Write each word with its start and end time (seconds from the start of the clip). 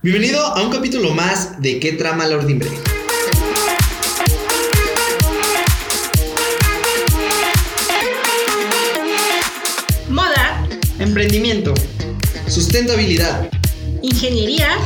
Bienvenido 0.00 0.40
a 0.40 0.62
un 0.62 0.70
capítulo 0.70 1.10
más 1.10 1.60
de 1.60 1.80
¿Qué 1.80 1.92
trama 1.94 2.24
la 2.24 2.36
ordimbre? 2.36 2.68
Moda, 10.08 10.68
Emprendimiento 11.00 11.74
Sustentabilidad 12.46 13.50
ingeniería, 14.00 14.78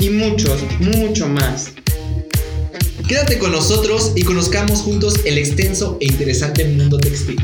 y 0.00 0.10
muchos, 0.10 0.62
mucho 0.78 1.26
más. 1.28 1.72
Quédate 3.08 3.40
con 3.40 3.50
nosotros 3.50 4.12
y 4.14 4.22
conozcamos 4.22 4.80
juntos 4.82 5.22
el 5.24 5.38
extenso 5.38 5.98
e 6.00 6.06
interesante 6.06 6.64
mundo 6.66 6.98
textil. 6.98 7.36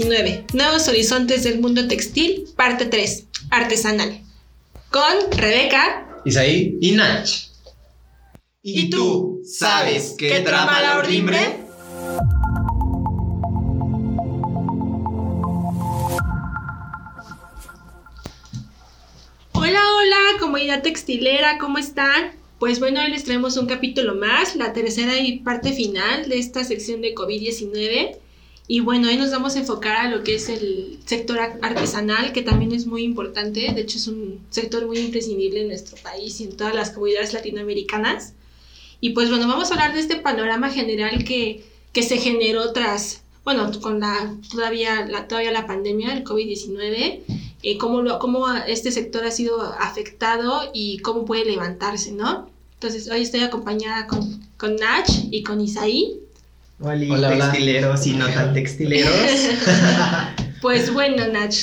COVID-19, 0.00 0.54
Nuevos 0.54 0.88
Horizontes 0.88 1.44
del 1.44 1.60
Mundo 1.60 1.86
Textil, 1.86 2.44
parte 2.56 2.86
3, 2.86 3.26
artesanal. 3.50 4.20
Con 4.90 5.30
Rebeca, 5.36 6.06
Isaí, 6.24 6.78
Y 6.80 6.92
Nach. 6.92 7.28
¿Y 8.62 8.88
tú 8.88 9.42
sabes 9.44 10.14
qué 10.16 10.40
trama 10.40 10.80
la 10.80 10.98
ordimbre? 10.98 11.38
Hola, 19.52 19.82
hola, 19.96 20.38
comunidad 20.40 20.82
textilera, 20.82 21.58
¿cómo 21.58 21.76
están? 21.76 22.32
Pues 22.58 22.80
bueno, 22.80 23.00
hoy 23.00 23.10
les 23.10 23.24
traemos 23.24 23.58
un 23.58 23.66
capítulo 23.66 24.14
más, 24.14 24.56
la 24.56 24.72
tercera 24.72 25.18
y 25.18 25.40
parte 25.40 25.72
final 25.72 26.28
de 26.28 26.38
esta 26.38 26.64
sección 26.64 27.02
de 27.02 27.14
COVID-19. 27.14 28.16
Y 28.72 28.78
bueno, 28.78 29.08
hoy 29.08 29.16
nos 29.16 29.32
vamos 29.32 29.56
a 29.56 29.58
enfocar 29.58 29.96
a 29.96 30.08
lo 30.08 30.22
que 30.22 30.36
es 30.36 30.48
el 30.48 31.00
sector 31.04 31.40
ar- 31.40 31.58
artesanal, 31.60 32.32
que 32.32 32.42
también 32.42 32.70
es 32.70 32.86
muy 32.86 33.02
importante. 33.02 33.72
De 33.74 33.80
hecho, 33.80 33.98
es 33.98 34.06
un 34.06 34.38
sector 34.50 34.86
muy 34.86 34.98
imprescindible 34.98 35.62
en 35.62 35.66
nuestro 35.66 35.96
país 36.00 36.40
y 36.40 36.44
en 36.44 36.56
todas 36.56 36.72
las 36.72 36.90
comunidades 36.90 37.32
latinoamericanas. 37.32 38.34
Y 39.00 39.10
pues 39.10 39.28
bueno, 39.28 39.48
vamos 39.48 39.70
a 39.70 39.74
hablar 39.74 39.92
de 39.92 39.98
este 39.98 40.14
panorama 40.14 40.70
general 40.70 41.24
que, 41.24 41.64
que 41.92 42.04
se 42.04 42.18
generó 42.18 42.72
tras, 42.72 43.22
bueno, 43.44 43.72
con 43.80 43.98
la 43.98 44.36
todavía 44.52 45.04
la, 45.04 45.26
todavía 45.26 45.50
la 45.50 45.66
pandemia, 45.66 46.12
el 46.16 46.22
COVID-19, 46.22 47.22
eh, 47.64 47.76
cómo, 47.76 48.02
lo, 48.02 48.20
cómo 48.20 48.46
este 48.68 48.92
sector 48.92 49.24
ha 49.24 49.32
sido 49.32 49.60
afectado 49.80 50.70
y 50.72 50.98
cómo 50.98 51.24
puede 51.24 51.44
levantarse, 51.44 52.12
¿no? 52.12 52.48
Entonces, 52.74 53.10
hoy 53.10 53.22
estoy 53.22 53.40
acompañada 53.40 54.06
con, 54.06 54.46
con 54.56 54.76
Nach 54.76 55.08
y 55.32 55.42
con 55.42 55.60
Isaí. 55.60 56.20
Oli, 56.80 57.10
Hola, 57.10 57.28
hola. 57.28 57.50
textileros 57.52 58.06
y 58.06 58.12
no 58.14 58.26
tan 58.28 58.54
textileros. 58.54 59.12
Pues 60.60 60.92
bueno, 60.92 61.26
Nach, 61.28 61.54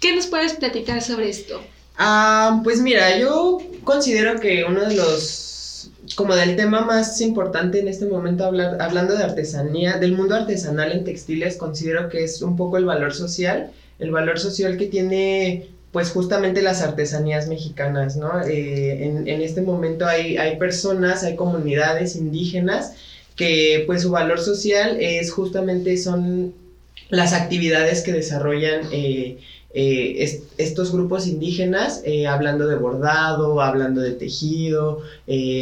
¿qué 0.00 0.16
nos 0.16 0.26
puedes 0.26 0.54
platicar 0.54 1.00
sobre 1.02 1.28
esto? 1.28 1.62
Ah, 1.96 2.60
pues 2.64 2.80
mira, 2.80 3.16
yo 3.16 3.58
considero 3.84 4.40
que 4.40 4.64
uno 4.64 4.80
de 4.88 4.96
los 4.96 5.90
como 6.16 6.34
del 6.34 6.56
tema 6.56 6.80
más 6.84 7.20
importante 7.20 7.78
en 7.78 7.86
este 7.86 8.06
momento 8.06 8.44
hablar, 8.44 8.78
hablando 8.82 9.16
de 9.16 9.22
artesanía, 9.22 9.98
del 9.98 10.12
mundo 10.16 10.34
artesanal 10.34 10.90
en 10.90 11.04
textiles, 11.04 11.56
considero 11.56 12.08
que 12.08 12.24
es 12.24 12.42
un 12.42 12.56
poco 12.56 12.76
el 12.76 12.86
valor 12.86 13.14
social, 13.14 13.70
el 14.00 14.10
valor 14.10 14.40
social 14.40 14.76
que 14.76 14.86
tiene 14.86 15.68
pues 15.92 16.10
justamente 16.10 16.60
las 16.62 16.82
artesanías 16.82 17.46
mexicanas, 17.46 18.16
¿no? 18.16 18.40
Eh, 18.42 19.04
en, 19.04 19.28
en 19.28 19.42
este 19.42 19.62
momento 19.62 20.06
hay, 20.06 20.36
hay 20.38 20.56
personas, 20.56 21.22
hay 21.22 21.36
comunidades 21.36 22.16
indígenas 22.16 22.94
que 23.40 23.82
pues 23.86 24.02
su 24.02 24.10
valor 24.12 24.40
social 24.40 24.96
es 25.00 25.32
justamente 25.32 25.96
son 25.98 26.52
las 27.10 27.32
actividades 27.32 28.02
que 28.02 28.12
desarrollan 28.12 28.88
eh, 28.92 29.36
eh, 29.74 30.14
est- 30.18 30.42
estos 30.58 30.92
grupos 30.92 31.26
indígenas, 31.26 32.00
eh, 32.04 32.26
hablando 32.28 32.66
de 32.68 32.76
bordado, 32.76 33.60
hablando 33.62 34.00
de 34.02 34.12
tejido, 34.12 35.00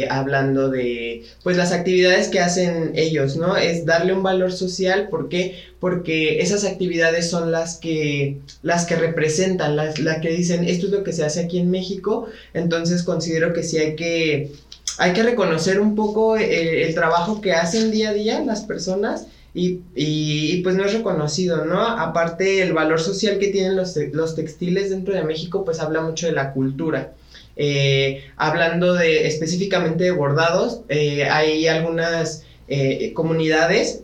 hablando 0.09 0.69
de, 0.69 1.21
pues 1.43 1.57
las 1.57 1.71
actividades 1.71 2.27
que 2.27 2.39
hacen 2.39 2.91
ellos, 2.95 3.35
¿no? 3.35 3.55
Es 3.57 3.85
darle 3.85 4.13
un 4.13 4.23
valor 4.23 4.51
social, 4.51 5.07
¿por 5.09 5.29
qué? 5.29 5.55
Porque 5.79 6.41
esas 6.41 6.63
actividades 6.63 7.29
son 7.29 7.51
las 7.51 7.77
que, 7.77 8.37
las 8.63 8.85
que 8.85 8.95
representan, 8.95 9.75
las, 9.75 9.99
las 9.99 10.19
que 10.21 10.29
dicen, 10.29 10.63
esto 10.67 10.87
es 10.87 10.91
lo 10.91 11.03
que 11.03 11.13
se 11.13 11.23
hace 11.23 11.41
aquí 11.41 11.57
en 11.59 11.69
México, 11.71 12.25
entonces 12.53 13.03
considero 13.03 13.53
que 13.53 13.63
sí 13.63 13.77
hay 13.77 13.95
que, 13.95 14.51
hay 14.99 15.13
que 15.13 15.23
reconocer 15.23 15.79
un 15.79 15.95
poco 15.95 16.37
el, 16.37 16.43
el 16.51 16.93
trabajo 16.95 17.41
que 17.41 17.53
hacen 17.53 17.91
día 17.91 18.09
a 18.09 18.13
día 18.13 18.41
las 18.41 18.61
personas 18.61 19.27
y, 19.53 19.81
y- 19.95 20.61
pues 20.63 20.75
no 20.75 20.85
es 20.85 20.93
reconocido, 20.93 21.65
¿no? 21.65 21.81
Aparte 21.87 22.61
el 22.61 22.73
valor 22.73 22.99
social 23.01 23.39
que 23.39 23.47
tienen 23.49 23.75
los, 23.75 23.95
los 24.13 24.35
textiles 24.35 24.89
dentro 24.91 25.13
de 25.15 25.23
México 25.23 25.65
pues 25.65 25.79
habla 25.79 26.01
mucho 26.01 26.27
de 26.27 26.33
la 26.33 26.53
cultura. 26.53 27.13
Eh, 27.55 28.23
hablando 28.37 28.93
de 28.93 29.27
específicamente 29.27 30.03
de 30.05 30.11
bordados, 30.11 30.81
eh, 30.89 31.25
hay 31.25 31.67
algunas 31.67 32.43
eh, 32.67 33.13
comunidades 33.13 34.03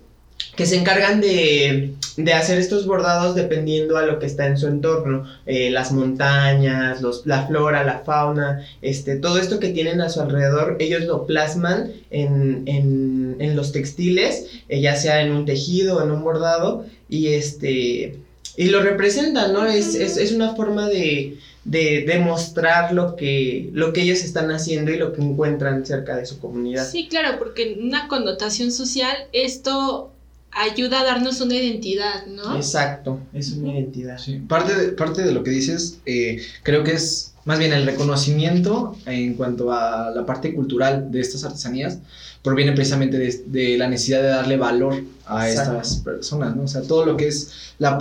que 0.56 0.66
se 0.66 0.78
encargan 0.78 1.20
de, 1.20 1.94
de 2.16 2.34
hacer 2.34 2.60
estos 2.60 2.86
bordados 2.86 3.36
dependiendo 3.36 3.98
a 3.98 4.06
lo 4.06 4.20
que 4.20 4.26
está 4.26 4.48
en 4.48 4.58
su 4.58 4.68
entorno, 4.68 5.26
eh, 5.46 5.70
las 5.70 5.92
montañas, 5.92 7.02
los, 7.02 7.26
la 7.26 7.46
flora, 7.46 7.84
la 7.84 8.00
fauna, 8.00 8.66
este, 8.82 9.18
todo 9.18 9.38
esto 9.38 9.60
que 9.60 9.70
tienen 9.70 10.00
a 10.00 10.10
su 10.10 10.22
alrededor, 10.22 10.78
ellos 10.80 11.04
lo 11.04 11.26
plasman 11.26 11.92
en, 12.10 12.64
en, 12.68 13.36
en 13.40 13.56
los 13.56 13.74
textiles, 13.74 14.48
eh, 14.70 14.80
ya 14.80 14.96
sea 14.96 15.22
en 15.22 15.34
un 15.34 15.46
tejido, 15.46 16.02
en 16.02 16.12
un 16.12 16.24
bordado, 16.24 16.86
y 17.10 17.28
este 17.34 18.20
y 18.58 18.70
lo 18.70 18.82
representan, 18.82 19.52
¿no? 19.52 19.66
Es, 19.66 19.96
es, 19.96 20.16
es 20.16 20.32
una 20.32 20.56
forma 20.56 20.88
de, 20.88 21.38
de 21.66 22.06
demostrar 22.08 22.94
lo 22.94 23.18
que, 23.18 23.70
lo 23.74 23.92
que 23.92 24.04
ellos 24.04 24.24
están 24.24 24.50
haciendo 24.50 24.92
y 24.92 24.98
lo 24.98 25.12
que 25.12 25.22
encuentran 25.22 25.86
cerca 25.86 26.16
de 26.16 26.26
su 26.26 26.40
comunidad. 26.40 26.90
Sí, 26.90 27.08
claro, 27.10 27.38
porque 27.38 27.74
en 27.74 27.84
una 27.84 28.08
connotación 28.08 28.72
social 28.72 29.14
esto 29.34 30.15
ayuda 30.56 31.02
a 31.02 31.04
darnos 31.04 31.42
una 31.42 31.56
identidad, 31.56 32.26
¿no? 32.28 32.56
Exacto, 32.56 33.20
es 33.34 33.52
una 33.52 33.74
identidad. 33.74 34.18
Sí, 34.18 34.38
parte 34.48 34.74
de, 34.74 34.88
parte 34.94 35.24
de 35.24 35.34
lo 35.34 35.44
que 35.44 35.52
dices, 35.52 36.00
eh, 36.06 36.42
creo 36.64 36.84
que 36.84 36.94
es 36.94 37.34
más 37.44 37.60
bien 37.60 37.74
el 37.74 37.86
reconocimiento 37.86 38.98
en 39.06 39.36
cuanto 39.36 39.72
a 39.72 40.12
la 40.12 40.26
parte 40.26 40.56
cultural 40.56 41.12
de 41.12 41.20
estas 41.20 41.44
artesanías, 41.44 42.00
proviene 42.42 42.72
precisamente 42.72 43.18
de, 43.20 43.44
de 43.48 43.78
la 43.78 43.88
necesidad 43.88 44.22
de 44.22 44.30
darle 44.30 44.58
valor 44.58 45.04
a 45.26 45.50
Exacto. 45.50 45.82
estas 45.82 45.98
personas, 45.98 46.56
¿no? 46.56 46.64
O 46.64 46.68
sea, 46.68 46.82
todo 46.82 47.06
lo 47.06 47.18
que 47.18 47.28
es 47.28 47.52
la, 47.78 48.00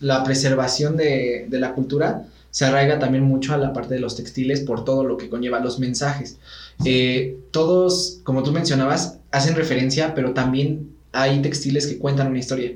la 0.00 0.24
preservación 0.24 0.96
de, 0.96 1.46
de 1.48 1.58
la 1.60 1.74
cultura 1.74 2.26
se 2.50 2.64
arraiga 2.64 2.98
también 2.98 3.24
mucho 3.24 3.52
a 3.52 3.56
la 3.58 3.72
parte 3.72 3.94
de 3.94 4.00
los 4.00 4.16
textiles 4.16 4.60
por 4.60 4.84
todo 4.84 5.04
lo 5.04 5.16
que 5.16 5.28
conlleva 5.28 5.60
los 5.60 5.78
mensajes. 5.78 6.38
Eh, 6.84 7.36
todos, 7.50 8.20
como 8.22 8.42
tú 8.42 8.52
mencionabas, 8.52 9.16
hacen 9.32 9.56
referencia, 9.56 10.14
pero 10.14 10.34
también 10.34 10.93
hay 11.14 11.40
textiles 11.40 11.86
que 11.86 11.98
cuentan 11.98 12.28
una 12.28 12.38
historia. 12.40 12.72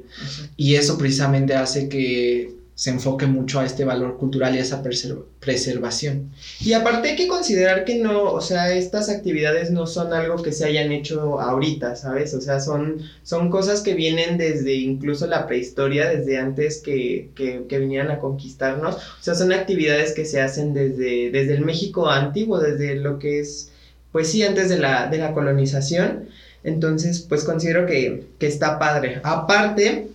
Y 0.56 0.74
eso 0.76 0.96
precisamente 0.96 1.54
hace 1.54 1.88
que 1.88 2.56
se 2.74 2.90
enfoque 2.90 3.26
mucho 3.26 3.58
a 3.58 3.66
este 3.66 3.84
valor 3.84 4.18
cultural 4.18 4.54
y 4.54 4.58
a 4.58 4.62
esa 4.62 4.84
preser- 4.84 5.24
preservación. 5.40 6.30
Y 6.60 6.74
aparte 6.74 7.08
hay 7.08 7.16
que 7.16 7.26
considerar 7.26 7.84
que 7.84 7.96
no, 7.96 8.22
o 8.32 8.40
sea, 8.40 8.72
estas 8.72 9.08
actividades 9.08 9.72
no 9.72 9.84
son 9.88 10.12
algo 10.12 10.40
que 10.44 10.52
se 10.52 10.64
hayan 10.64 10.92
hecho 10.92 11.40
ahorita, 11.40 11.96
¿sabes? 11.96 12.34
O 12.34 12.40
sea, 12.40 12.60
son, 12.60 13.02
son 13.24 13.50
cosas 13.50 13.80
que 13.80 13.94
vienen 13.94 14.38
desde 14.38 14.74
incluso 14.74 15.26
la 15.26 15.48
prehistoria, 15.48 16.08
desde 16.08 16.38
antes 16.38 16.78
que, 16.78 17.30
que, 17.34 17.64
que 17.68 17.78
vinieran 17.80 18.12
a 18.12 18.20
conquistarnos. 18.20 18.94
O 18.94 19.22
sea, 19.22 19.34
son 19.34 19.52
actividades 19.52 20.12
que 20.12 20.24
se 20.24 20.40
hacen 20.40 20.72
desde, 20.72 21.32
desde 21.32 21.54
el 21.54 21.64
México 21.64 22.08
antiguo, 22.08 22.60
desde 22.60 22.94
lo 22.94 23.18
que 23.18 23.40
es, 23.40 23.72
pues 24.12 24.28
sí, 24.28 24.44
antes 24.44 24.68
de 24.68 24.78
la, 24.78 25.08
de 25.08 25.18
la 25.18 25.34
colonización. 25.34 26.28
Entonces, 26.64 27.20
pues 27.28 27.44
considero 27.44 27.86
que, 27.86 28.24
que 28.38 28.46
está 28.46 28.78
padre. 28.78 29.20
Aparte, 29.22 30.08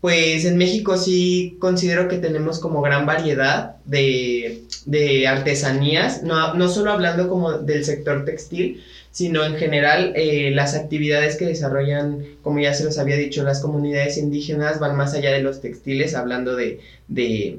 pues 0.00 0.44
en 0.44 0.56
México 0.56 0.96
sí 0.96 1.56
considero 1.58 2.08
que 2.08 2.18
tenemos 2.18 2.60
como 2.60 2.82
gran 2.82 3.04
variedad 3.04 3.76
de, 3.84 4.62
de 4.86 5.26
artesanías, 5.26 6.22
no, 6.22 6.54
no 6.54 6.68
solo 6.68 6.92
hablando 6.92 7.28
como 7.28 7.52
del 7.58 7.84
sector 7.84 8.24
textil, 8.24 8.82
sino 9.10 9.44
en 9.44 9.56
general 9.56 10.12
eh, 10.14 10.52
las 10.52 10.74
actividades 10.74 11.36
que 11.36 11.46
desarrollan, 11.46 12.24
como 12.42 12.60
ya 12.60 12.74
se 12.74 12.84
los 12.84 12.98
había 12.98 13.16
dicho, 13.16 13.42
las 13.42 13.60
comunidades 13.60 14.16
indígenas 14.16 14.78
van 14.78 14.96
más 14.96 15.14
allá 15.14 15.32
de 15.32 15.42
los 15.42 15.60
textiles, 15.60 16.14
hablando 16.14 16.54
de, 16.54 16.80
de 17.08 17.58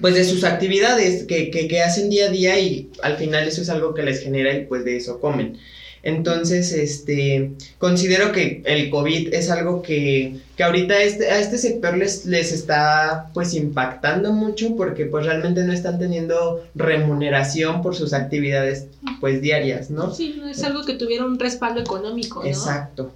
pues 0.00 0.14
de 0.14 0.24
sus 0.24 0.44
actividades 0.44 1.24
que, 1.24 1.50
que, 1.50 1.68
que 1.68 1.80
hacen 1.82 2.10
día 2.10 2.26
a 2.26 2.30
día 2.30 2.58
y 2.58 2.90
al 3.02 3.16
final 3.16 3.46
eso 3.46 3.62
es 3.62 3.70
algo 3.70 3.94
que 3.94 4.02
les 4.02 4.20
genera 4.20 4.52
y 4.54 4.66
pues 4.66 4.84
de 4.84 4.96
eso 4.96 5.20
comen. 5.20 5.58
Entonces, 6.02 6.72
este, 6.72 7.52
considero 7.78 8.32
que 8.32 8.62
el 8.66 8.90
COVID 8.90 9.32
es 9.32 9.50
algo 9.50 9.82
que, 9.82 10.40
que 10.56 10.64
ahorita 10.64 11.00
este, 11.00 11.30
a 11.30 11.38
este 11.38 11.58
sector 11.58 11.96
les, 11.96 12.26
les 12.26 12.50
está 12.50 13.30
pues 13.32 13.54
impactando 13.54 14.32
mucho 14.32 14.74
porque 14.76 15.06
pues 15.06 15.26
realmente 15.26 15.62
no 15.62 15.72
están 15.72 16.00
teniendo 16.00 16.64
remuneración 16.74 17.82
por 17.82 17.94
sus 17.94 18.12
actividades 18.14 18.86
pues 19.20 19.40
diarias, 19.40 19.90
¿no? 19.90 20.12
Sí, 20.12 20.34
no 20.38 20.48
es 20.48 20.62
algo 20.64 20.84
que 20.84 20.94
tuviera 20.94 21.24
un 21.24 21.38
respaldo 21.38 21.80
económico, 21.80 22.40
¿no? 22.40 22.48
Exacto. 22.48 23.12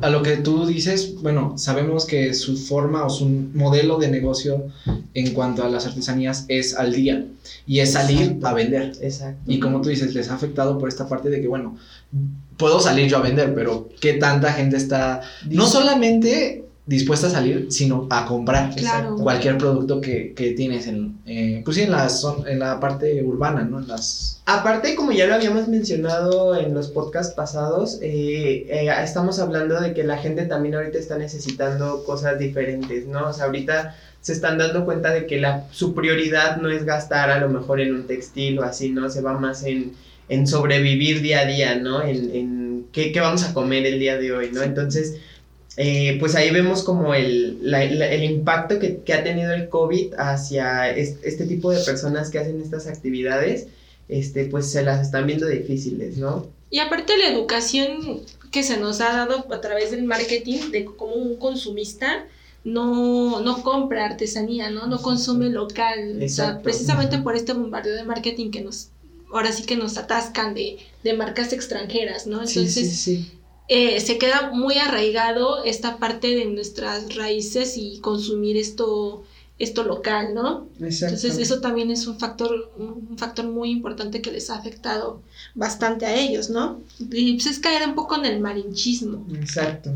A 0.00 0.10
lo 0.10 0.22
que 0.22 0.36
tú 0.38 0.66
dices, 0.66 1.14
bueno, 1.22 1.56
sabemos 1.56 2.04
que 2.04 2.34
su 2.34 2.56
forma 2.56 3.04
o 3.04 3.10
su 3.10 3.26
modelo 3.26 3.96
de 3.98 4.08
negocio 4.08 4.64
en 5.14 5.32
cuanto 5.34 5.64
a 5.64 5.68
las 5.68 5.86
artesanías 5.86 6.44
es 6.48 6.74
al 6.74 6.92
día 6.92 7.24
y 7.66 7.78
es 7.78 7.92
salir 7.92 8.22
Exacto. 8.22 8.46
a 8.48 8.52
vender. 8.54 8.92
Exacto. 9.00 9.40
Y 9.46 9.60
como 9.60 9.80
tú 9.80 9.88
dices, 9.88 10.14
les 10.14 10.30
ha 10.30 10.34
afectado 10.34 10.78
por 10.78 10.88
esta 10.88 11.08
parte 11.08 11.30
de 11.30 11.40
que, 11.40 11.46
bueno, 11.46 11.76
puedo 12.56 12.80
salir 12.80 13.08
yo 13.08 13.18
a 13.18 13.22
vender, 13.22 13.54
pero 13.54 13.88
¿qué 14.00 14.14
tanta 14.14 14.52
gente 14.52 14.76
está 14.76 15.22
no 15.48 15.66
solamente 15.66 16.65
dispuesta 16.86 17.26
a 17.26 17.30
salir, 17.30 17.66
sino 17.70 18.06
a 18.10 18.26
comprar 18.26 18.72
Claro. 18.76 19.16
cualquier 19.16 19.58
producto 19.58 20.00
que, 20.00 20.32
que 20.34 20.52
tienes 20.52 20.86
en, 20.86 21.18
eh, 21.26 21.60
pues 21.64 21.76
sí, 21.76 21.82
en 21.82 21.90
la, 21.90 22.08
en 22.46 22.58
la 22.60 22.78
parte 22.78 23.22
urbana, 23.24 23.62
¿no? 23.64 23.80
En 23.80 23.88
las... 23.88 24.40
Aparte, 24.46 24.94
como 24.94 25.10
ya 25.10 25.26
lo 25.26 25.34
habíamos 25.34 25.66
mencionado 25.66 26.54
en 26.56 26.72
los 26.74 26.86
podcasts 26.88 27.34
pasados, 27.34 27.98
eh, 28.02 28.66
eh, 28.70 28.88
estamos 29.02 29.40
hablando 29.40 29.80
de 29.80 29.94
que 29.94 30.04
la 30.04 30.18
gente 30.18 30.46
también 30.46 30.76
ahorita 30.76 30.98
está 30.98 31.18
necesitando 31.18 32.04
cosas 32.04 32.38
diferentes, 32.38 33.06
¿no? 33.06 33.30
O 33.30 33.32
sea, 33.32 33.46
ahorita 33.46 33.96
se 34.20 34.32
están 34.32 34.56
dando 34.56 34.84
cuenta 34.84 35.12
de 35.12 35.26
que 35.26 35.40
la, 35.40 35.64
su 35.72 35.92
prioridad 35.94 36.58
no 36.58 36.70
es 36.70 36.84
gastar 36.84 37.30
a 37.30 37.40
lo 37.40 37.48
mejor 37.48 37.80
en 37.80 37.94
un 37.96 38.06
textil 38.06 38.60
o 38.60 38.62
así, 38.62 38.90
¿no? 38.90 39.10
Se 39.10 39.22
va 39.22 39.32
más 39.36 39.64
en, 39.64 39.92
en 40.28 40.46
sobrevivir 40.46 41.20
día 41.20 41.40
a 41.40 41.46
día, 41.46 41.74
¿no? 41.76 42.02
En, 42.02 42.30
en 42.34 42.86
qué, 42.92 43.10
qué 43.10 43.20
vamos 43.20 43.42
a 43.42 43.52
comer 43.54 43.84
el 43.86 43.98
día 43.98 44.16
de 44.18 44.32
hoy, 44.32 44.50
¿no? 44.52 44.62
Entonces, 44.62 45.16
eh, 45.76 46.16
pues 46.20 46.34
ahí 46.34 46.50
vemos 46.50 46.82
como 46.82 47.14
el, 47.14 47.58
la- 47.70 47.84
la- 47.84 48.10
el 48.10 48.24
impacto 48.24 48.78
que, 48.78 48.98
que 49.04 49.12
ha 49.14 49.22
tenido 49.22 49.52
el 49.52 49.68
COVID 49.68 50.14
hacia 50.18 50.90
es- 50.90 51.16
este 51.22 51.46
tipo 51.46 51.70
de 51.70 51.82
personas 51.84 52.30
que 52.30 52.38
hacen 52.38 52.60
estas 52.62 52.86
actividades 52.86 53.66
este, 54.08 54.44
pues 54.46 54.70
se 54.70 54.82
las 54.84 55.00
están 55.02 55.26
viendo 55.26 55.46
difíciles, 55.48 56.16
¿no? 56.16 56.46
Y 56.70 56.78
aparte 56.78 57.16
la 57.18 57.28
educación 57.28 58.20
que 58.52 58.62
se 58.62 58.76
nos 58.78 59.00
ha 59.00 59.12
dado 59.16 59.52
a 59.52 59.60
través 59.60 59.90
del 59.90 60.04
marketing, 60.04 60.70
de 60.70 60.84
como 60.84 61.14
un 61.14 61.36
consumista 61.36 62.24
no, 62.64 63.40
no 63.40 63.62
compra 63.62 64.06
artesanía, 64.06 64.70
¿no? 64.70 64.86
No 64.86 65.00
consume 65.02 65.50
local. 65.50 65.98
O 66.16 66.18
sea, 66.18 66.24
Exacto. 66.24 66.62
precisamente 66.62 67.18
por 67.18 67.36
este 67.36 67.52
bombardeo 67.52 67.94
de 67.94 68.04
marketing 68.04 68.50
que 68.50 68.60
nos, 68.62 68.88
ahora 69.32 69.52
sí 69.52 69.64
que 69.64 69.76
nos 69.76 69.96
atascan 69.98 70.54
de, 70.54 70.78
de 71.04 71.12
marcas 71.14 71.52
extranjeras, 71.52 72.26
¿no? 72.26 72.42
Entonces, 72.42 72.96
sí. 72.98 73.30
Eh, 73.68 74.00
se 74.00 74.18
queda 74.18 74.50
muy 74.52 74.78
arraigado 74.78 75.64
esta 75.64 75.98
parte 75.98 76.34
de 76.34 76.44
nuestras 76.46 77.16
raíces 77.16 77.76
y 77.76 77.98
consumir 77.98 78.56
esto, 78.56 79.24
esto 79.58 79.82
local, 79.82 80.34
¿no? 80.34 80.68
Exacto. 80.80 81.16
Entonces 81.16 81.38
eso 81.38 81.60
también 81.60 81.90
es 81.90 82.06
un 82.06 82.18
factor, 82.18 82.70
un 82.78 83.18
factor 83.18 83.46
muy 83.46 83.70
importante 83.70 84.22
que 84.22 84.30
les 84.30 84.50
ha 84.50 84.56
afectado 84.56 85.20
bastante 85.54 86.06
a 86.06 86.14
ellos, 86.14 86.48
¿no? 86.48 86.80
Y 87.10 87.34
pues 87.34 87.46
es 87.46 87.58
caer 87.58 87.88
un 87.88 87.94
poco 87.96 88.16
en 88.16 88.26
el 88.26 88.40
malinchismo. 88.40 89.26
Exacto. 89.34 89.90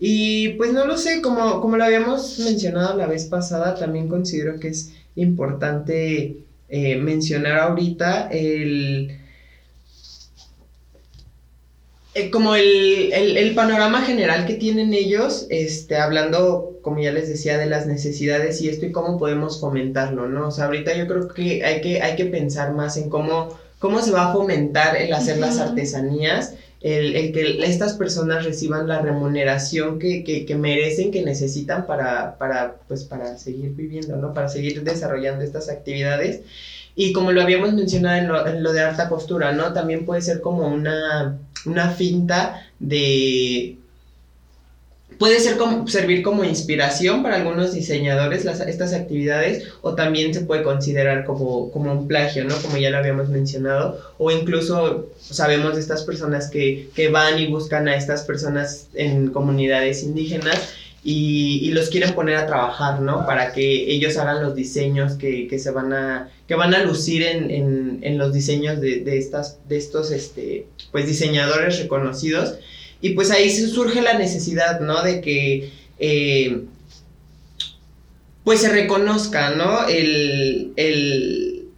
Y 0.00 0.50
pues 0.50 0.72
no 0.72 0.84
lo 0.84 0.98
sé, 0.98 1.22
como, 1.22 1.60
como 1.60 1.76
lo 1.76 1.84
habíamos 1.84 2.40
mencionado 2.40 2.96
la 2.96 3.06
vez 3.06 3.26
pasada, 3.26 3.76
también 3.76 4.08
considero 4.08 4.58
que 4.58 4.68
es 4.68 4.92
importante 5.14 6.38
eh, 6.68 6.96
mencionar 6.96 7.58
ahorita 7.58 8.28
el... 8.28 9.20
eh, 12.14 12.30
como 12.30 12.54
el, 12.54 13.12
el- 13.12 13.36
el 13.36 13.54
panorama 13.54 14.02
general 14.02 14.46
que 14.46 14.54
tienen 14.54 14.94
ellos, 14.94 15.46
este, 15.50 15.96
hablando, 15.96 16.78
como 16.82 17.00
ya 17.00 17.12
les 17.12 17.28
decía, 17.28 17.58
de 17.58 17.66
las 17.66 17.86
necesidades 17.86 18.60
y 18.62 18.68
esto 18.68 18.86
y 18.86 18.92
cómo 18.92 19.18
podemos 19.18 19.60
fomentarlo, 19.60 20.28
¿no? 20.28 20.48
O 20.48 20.50
sea, 20.50 20.66
ahorita 20.66 20.94
yo 20.96 21.06
creo 21.06 21.28
que 21.28 21.64
hay 21.64 21.80
que, 21.80 22.02
hay 22.02 22.16
que 22.16 22.26
pensar 22.26 22.72
más 22.72 22.96
en 22.96 23.08
cómo, 23.10 23.48
cómo 23.78 24.00
se 24.02 24.12
va 24.12 24.30
a 24.30 24.32
fomentar 24.32 24.96
el 24.96 25.12
hacer 25.12 25.38
las 25.38 25.58
artesanías 25.58 26.54
el, 26.84 27.16
el 27.16 27.32
que 27.32 27.64
estas 27.64 27.94
personas 27.94 28.44
reciban 28.44 28.86
la 28.86 29.00
remuneración 29.00 29.98
que, 29.98 30.22
que, 30.22 30.44
que 30.44 30.54
merecen, 30.54 31.10
que 31.10 31.24
necesitan 31.24 31.86
para, 31.86 32.36
para, 32.36 32.76
pues, 32.86 33.04
para 33.04 33.38
seguir 33.38 33.70
viviendo, 33.70 34.16
¿no? 34.16 34.34
Para 34.34 34.50
seguir 34.50 34.82
desarrollando 34.84 35.42
estas 35.42 35.70
actividades. 35.70 36.42
Y 36.94 37.14
como 37.14 37.32
lo 37.32 37.40
habíamos 37.40 37.72
mencionado 37.72 38.18
en 38.18 38.28
lo, 38.28 38.46
en 38.46 38.62
lo 38.62 38.74
de 38.74 38.82
alta 38.82 39.08
costura, 39.08 39.52
¿no? 39.52 39.72
También 39.72 40.04
puede 40.04 40.20
ser 40.20 40.42
como 40.42 40.68
una, 40.68 41.38
una 41.64 41.88
finta 41.88 42.68
de... 42.78 43.78
Puede 45.24 45.40
ser 45.40 45.56
como, 45.56 45.88
servir 45.88 46.22
como 46.22 46.44
inspiración 46.44 47.22
para 47.22 47.36
algunos 47.36 47.72
diseñadores 47.72 48.44
las, 48.44 48.60
estas 48.60 48.92
actividades 48.92 49.64
o 49.80 49.94
también 49.94 50.34
se 50.34 50.42
puede 50.42 50.62
considerar 50.62 51.24
como, 51.24 51.70
como 51.70 51.90
un 51.92 52.06
plagio, 52.06 52.44
¿no? 52.44 52.54
Como 52.56 52.76
ya 52.76 52.90
lo 52.90 52.98
habíamos 52.98 53.30
mencionado. 53.30 53.98
O 54.18 54.30
incluso 54.30 55.06
sabemos 55.18 55.76
de 55.76 55.80
estas 55.80 56.02
personas 56.02 56.50
que, 56.50 56.90
que 56.94 57.08
van 57.08 57.38
y 57.38 57.46
buscan 57.46 57.88
a 57.88 57.96
estas 57.96 58.24
personas 58.24 58.88
en 58.92 59.30
comunidades 59.30 60.02
indígenas 60.02 60.74
y, 61.02 61.60
y 61.62 61.70
los 61.70 61.88
quieren 61.88 62.14
poner 62.14 62.36
a 62.36 62.46
trabajar, 62.46 63.00
¿no? 63.00 63.24
Para 63.24 63.54
que 63.54 63.90
ellos 63.90 64.18
hagan 64.18 64.42
los 64.42 64.54
diseños 64.54 65.14
que, 65.14 65.48
que 65.48 65.58
se 65.58 65.70
van 65.70 65.94
a, 65.94 66.28
que 66.46 66.54
van 66.54 66.74
a 66.74 66.84
lucir 66.84 67.22
en, 67.22 67.50
en, 67.50 68.00
en 68.02 68.18
los 68.18 68.34
diseños 68.34 68.78
de, 68.78 69.00
de, 69.00 69.16
estas, 69.16 69.56
de 69.70 69.78
estos, 69.78 70.10
este, 70.10 70.66
pues, 70.92 71.06
diseñadores 71.06 71.78
reconocidos. 71.78 72.56
Y 73.04 73.10
pues 73.10 73.30
ahí 73.30 73.50
surge 73.50 74.00
la 74.00 74.16
necesidad, 74.16 74.80
¿no? 74.80 75.02
De 75.02 75.20
que, 75.20 75.70
eh, 75.98 76.62
pues 78.44 78.62
se 78.62 78.70
reconozca, 78.70 79.50
¿no? 79.50 79.86
El, 79.86 80.72
el, 80.76 81.68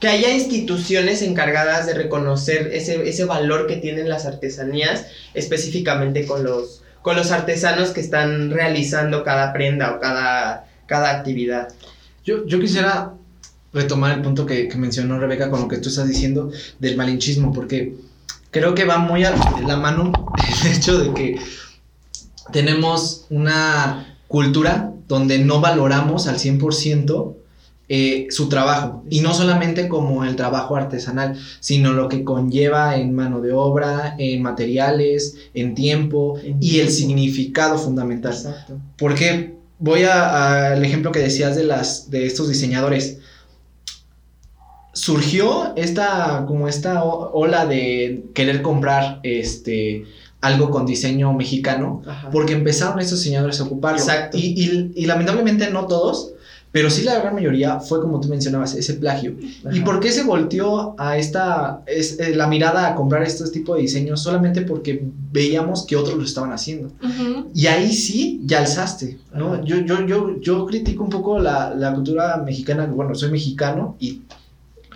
que 0.00 0.08
haya 0.08 0.32
instituciones 0.34 1.22
encargadas 1.22 1.86
de 1.86 1.94
reconocer 1.94 2.70
ese, 2.72 3.08
ese 3.08 3.24
valor 3.24 3.68
que 3.68 3.76
tienen 3.76 4.08
las 4.08 4.26
artesanías, 4.26 5.06
específicamente 5.32 6.26
con 6.26 6.42
los, 6.42 6.82
con 7.02 7.14
los 7.14 7.30
artesanos 7.30 7.90
que 7.90 8.00
están 8.00 8.50
realizando 8.50 9.22
cada 9.22 9.52
prenda 9.52 9.94
o 9.94 10.00
cada, 10.00 10.66
cada 10.86 11.18
actividad. 11.18 11.68
Yo, 12.24 12.44
yo 12.48 12.58
quisiera 12.58 13.12
retomar 13.72 14.16
el 14.16 14.22
punto 14.22 14.44
que, 14.44 14.66
que 14.66 14.76
mencionó 14.76 15.20
Rebeca 15.20 15.50
con 15.50 15.60
lo 15.60 15.68
que 15.68 15.78
tú 15.78 15.88
estás 15.88 16.08
diciendo 16.08 16.50
del 16.80 16.96
malinchismo, 16.96 17.52
porque 17.52 18.07
creo 18.50 18.74
que 18.74 18.84
va 18.84 18.98
muy 18.98 19.24
a 19.24 19.34
la 19.66 19.76
mano 19.76 20.12
el 20.64 20.72
hecho 20.76 20.98
de 20.98 21.12
que 21.14 21.38
tenemos 22.52 23.26
una 23.30 24.16
cultura 24.26 24.92
donde 25.06 25.38
no 25.38 25.60
valoramos 25.60 26.26
al 26.26 26.36
100% 26.38 27.34
eh, 27.90 28.26
su 28.28 28.50
trabajo, 28.50 29.02
y 29.08 29.20
no 29.20 29.32
solamente 29.32 29.88
como 29.88 30.22
el 30.22 30.36
trabajo 30.36 30.76
artesanal, 30.76 31.38
sino 31.60 31.94
lo 31.94 32.10
que 32.10 32.22
conlleva 32.22 32.96
en 32.98 33.14
mano 33.14 33.40
de 33.40 33.52
obra, 33.52 34.14
en 34.18 34.42
materiales, 34.42 35.36
en 35.54 35.74
tiempo 35.74 36.38
En 36.44 36.58
y 36.60 36.80
el 36.80 36.90
significado 36.90 37.78
fundamental. 37.78 38.34
Exacto. 38.34 38.78
Porque 38.98 39.54
voy 39.78 40.02
a- 40.02 40.72
al 40.72 40.84
ejemplo 40.84 41.12
que 41.12 41.20
decías 41.20 41.56
de 41.56 41.64
las 41.64 42.10
de 42.10 42.26
estos 42.26 42.50
diseñadores. 42.50 43.20
Surgió 44.98 45.74
esta 45.76 46.44
como 46.46 46.66
esta 46.66 47.04
ola 47.04 47.66
de 47.66 48.24
querer 48.34 48.62
comprar 48.62 49.20
este 49.22 50.04
algo 50.40 50.70
con 50.70 50.86
diseño 50.86 51.32
mexicano 51.34 52.02
Ajá. 52.06 52.30
porque 52.30 52.52
empezaron 52.54 52.98
estos 52.98 53.18
diseñadores 53.20 53.60
a 53.60 53.64
ocuparlo. 53.64 53.98
Exacto. 53.98 54.36
Y, 54.36 54.54
y- 54.56 54.92
y 54.96 55.06
lamentablemente 55.06 55.70
no 55.70 55.86
todos, 55.86 56.32
pero 56.72 56.90
sí 56.90 57.02
la 57.02 57.18
gran 57.20 57.34
mayoría 57.34 57.78
fue 57.80 58.00
como 58.00 58.20
tú 58.20 58.28
mencionabas, 58.28 58.74
ese 58.74 58.94
plagio. 58.94 59.34
¿Y 59.72 59.80
por 59.80 60.00
qué 60.00 60.10
se 60.12 60.22
volteó 60.24 60.94
a 60.98 61.16
esta, 61.16 61.82
es, 61.86 62.18
eh, 62.20 62.34
la 62.36 62.46
mirada 62.48 62.88
a 62.88 62.94
comprar 62.96 63.22
estos 63.22 63.52
tipos 63.52 63.76
de 63.76 63.82
diseños? 63.82 64.20
Solamente 64.20 64.62
porque 64.62 65.02
veíamos 65.32 65.86
que 65.86 65.94
otros 65.96 66.16
lo 66.18 66.24
estaban 66.24 66.52
haciendo. 66.52 66.90
Y 67.54 67.66
ahí 67.68 67.92
sí, 67.92 68.40
ya 68.44 68.58
alzaste, 68.58 69.18
¿no? 69.34 69.54
Ajá. 69.54 69.62
Yo, 69.64 69.76
yo, 69.78 70.06
yo, 70.06 70.40
yo 70.40 70.66
critico 70.66 71.04
un 71.04 71.10
poco 71.10 71.38
la, 71.38 71.72
la 71.74 71.94
cultura 71.94 72.36
mexicana, 72.44 72.86
bueno, 72.86 73.14
soy 73.14 73.30
mexicano 73.30 73.96
y 73.98 74.22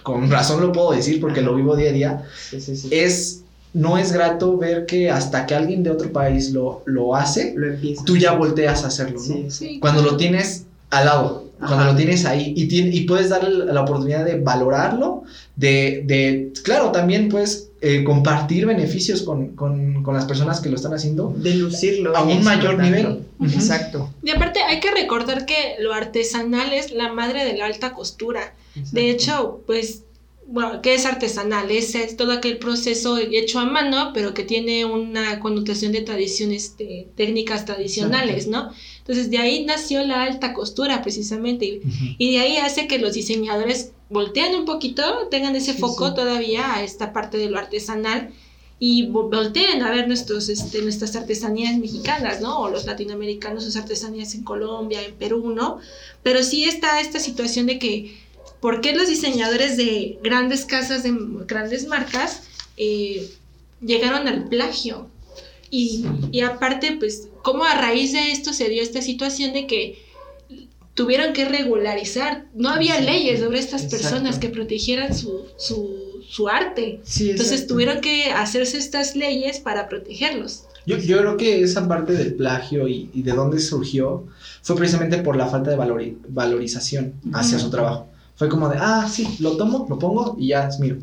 con 0.03 0.31
razón 0.31 0.61
lo 0.61 0.73
puedo 0.73 0.93
decir 0.93 1.21
porque 1.21 1.43
lo 1.43 1.55
vivo 1.55 1.77
día 1.77 1.91
a 1.91 1.93
día, 1.93 2.27
Sí, 2.51 2.61
sí, 2.61 2.77
sí. 2.77 2.89
es, 2.91 3.43
no 3.73 3.99
es 3.99 4.13
grato 4.13 4.57
ver 4.59 4.87
que 4.87 5.11
hasta 5.11 5.47
que 5.47 5.55
alguien 5.55 5.83
de 5.83 5.91
otro 5.91 6.13
país 6.13 6.53
lo, 6.53 6.83
lo 6.87 7.15
hace, 7.17 7.55
Lo 7.57 7.69
tú 8.05 8.17
ya 8.17 8.33
volteas 8.33 8.85
a 8.85 8.89
hacerlo, 8.89 9.21
¿no? 9.29 9.37
Cuando 9.81 10.03
lo 10.03 10.17
tienes 10.17 10.65
al 10.91 11.07
lado, 11.07 11.45
cuando 11.67 11.85
Ajá. 11.85 11.91
lo 11.93 11.97
tienes 11.97 12.25
ahí 12.25 12.53
y, 12.57 12.67
tiene- 12.69 12.95
y 12.95 13.01
puedes 13.03 13.29
darle 13.31 13.67
la 13.73 13.83
oportunidad 13.83 14.25
de 14.25 14.39
valorarlo, 14.41 15.23
de, 15.57 16.03
de 16.05 16.53
claro, 16.65 16.91
también 16.93 17.29
puedes 17.29 17.69
eh, 17.81 18.05
compartir 18.05 18.67
beneficios 18.67 19.23
con, 19.23 19.57
con, 19.57 20.03
con 20.03 20.15
las 20.15 20.25
personas 20.25 20.61
que 20.61 20.69
lo 20.71 20.77
están 20.77 20.95
haciendo 20.95 21.35
De 21.37 21.55
lucirlo. 21.55 22.17
a 22.17 22.23
un 22.23 22.43
mayor 22.45 22.79
nivel. 22.79 23.21
Exacto. 23.43 24.11
Y 24.23 24.31
aparte 24.31 24.61
hay 24.63 24.79
que 24.81 24.91
recordar 24.93 25.47
que 25.47 25.77
lo 25.81 25.93
artesanal 25.93 26.73
es 26.73 26.93
la 26.93 27.13
madre 27.13 27.45
de 27.45 27.57
la 27.57 27.67
alta 27.67 27.93
costura. 27.93 28.55
De 28.93 29.11
hecho, 29.11 29.63
pues 29.67 30.05
bueno, 30.47 30.83
que 30.83 30.95
es 30.95 31.07
artesanal, 31.07 31.71
es, 31.71 31.95
es, 31.95 32.17
todo 32.17 32.33
aquel 32.33 32.59
proceso 32.59 33.17
hecho 33.19 33.59
a 33.59 33.65
mano, 33.65 34.13
pero 34.13 34.35
que 34.35 34.45
tiene 34.45 34.85
una 34.85 35.41
connotación 35.41 35.93
de 35.93 36.03
tradiciones, 36.03 36.77
de 36.77 37.09
técnicas 37.17 37.65
tradicionales, 37.65 38.47
¿no? 38.47 38.71
Entonces 38.99 39.31
de 39.31 39.39
ahí 39.39 39.65
nació 39.65 40.05
la 40.05 40.23
alta 40.23 40.53
costura 40.53 41.03
precisamente 41.03 41.65
y, 41.65 41.81
y 42.19 42.33
de 42.33 42.41
ahí 42.41 42.57
hace 42.59 42.87
que 42.87 42.99
los 42.99 43.15
diseñadores 43.15 43.93
voltean 44.11 44.55
un 44.55 44.65
poquito, 44.65 45.29
tengan 45.31 45.57
ese 45.57 45.75
foco 45.75 46.15
todavía 46.15 46.75
a 46.75 46.85
esta 46.85 47.13
parte 47.13 47.39
de 47.39 47.49
lo 47.49 47.59
artesanal 47.59 48.31
y 48.85 49.07
volteen 49.07 49.81
a 49.83 49.93
ver 49.93 50.09
nuestros, 50.09 50.49
este, 50.49 50.83
nuestras 50.83 51.15
artesanías 51.15 51.79
mexicanas, 51.79 52.41
¿no? 52.41 52.63
O 52.63 52.69
los 52.69 52.85
latinoamericanos, 52.85 53.63
sus 53.63 53.77
artesanías 53.77 54.35
en 54.35 54.43
Colombia, 54.43 55.01
en 55.05 55.15
Perú, 55.15 55.53
¿no? 55.55 55.79
Pero 56.25 56.43
sí 56.43 56.65
está 56.65 57.01
esta 57.01 57.21
situación 57.21 57.67
de 57.67 57.79
que, 57.79 58.19
¿por 58.63 58.81
qué 58.81 58.95
los 58.95 59.09
diseñadores 59.09 59.77
de 59.77 60.19
grandes 60.23 60.65
casas, 60.65 61.03
de 61.03 61.13
grandes 61.47 61.87
marcas, 61.87 62.45
eh, 62.79 63.29
llegaron 63.85 64.27
al 64.27 64.49
plagio? 64.49 65.09
Y, 65.69 66.07
y 66.31 66.41
aparte, 66.41 66.97
pues, 66.99 67.29
¿cómo 67.43 67.65
a 67.65 67.75
raíz 67.75 68.13
de 68.13 68.31
esto 68.31 68.55
se 68.55 68.69
dio 68.69 68.83
esta 68.83 69.03
situación 69.03 69.53
de 69.53 69.67
que 69.67 69.99
tuvieron 70.95 71.33
que 71.33 71.47
regularizar. 71.47 72.47
No 72.55 72.69
había 72.69 73.01
leyes 73.01 73.41
sobre 73.41 73.59
estas 73.59 73.87
personas 73.87 74.39
que 74.39 74.49
protegieran 74.49 75.15
su, 75.15 75.47
su, 75.57 76.23
su 76.29 76.49
arte. 76.49 77.01
Entonces 77.21 77.67
tuvieron 77.67 78.01
que 78.01 78.27
hacerse 78.33 78.79
estas 78.79 79.17
leyes 79.17 79.59
para 79.61 79.89
protegerlos. 79.89 80.65
Yo, 80.85 80.99
yo 80.99 81.19
creo 81.19 81.37
que 81.37 81.63
esa 81.63 81.87
parte 81.87 82.13
del 82.13 82.35
plagio 82.35 82.89
y, 82.89 83.09
y, 83.15 83.23
de 83.23 83.33
dónde 83.33 83.61
surgió 83.61 84.27
fue 84.63 84.77
precisamente 84.77 85.19
por 85.19 85.37
la 85.37 85.47
falta 85.47 85.71
de 85.71 85.77
valori 85.77 86.19
valorización 86.29 87.15
hacia 87.33 87.59
su 87.59 87.71
trabajo. 87.71 88.09
Fue 88.37 88.49
como 88.49 88.69
de, 88.69 88.77
ah, 88.81 89.09
sí, 89.11 89.37
lo 89.41 89.57
tomo, 89.57 89.87
lo 89.89 89.99
pongo 89.99 90.37
y 90.39 90.49
ya 90.49 90.69
es 90.69 90.79
mío 90.79 90.97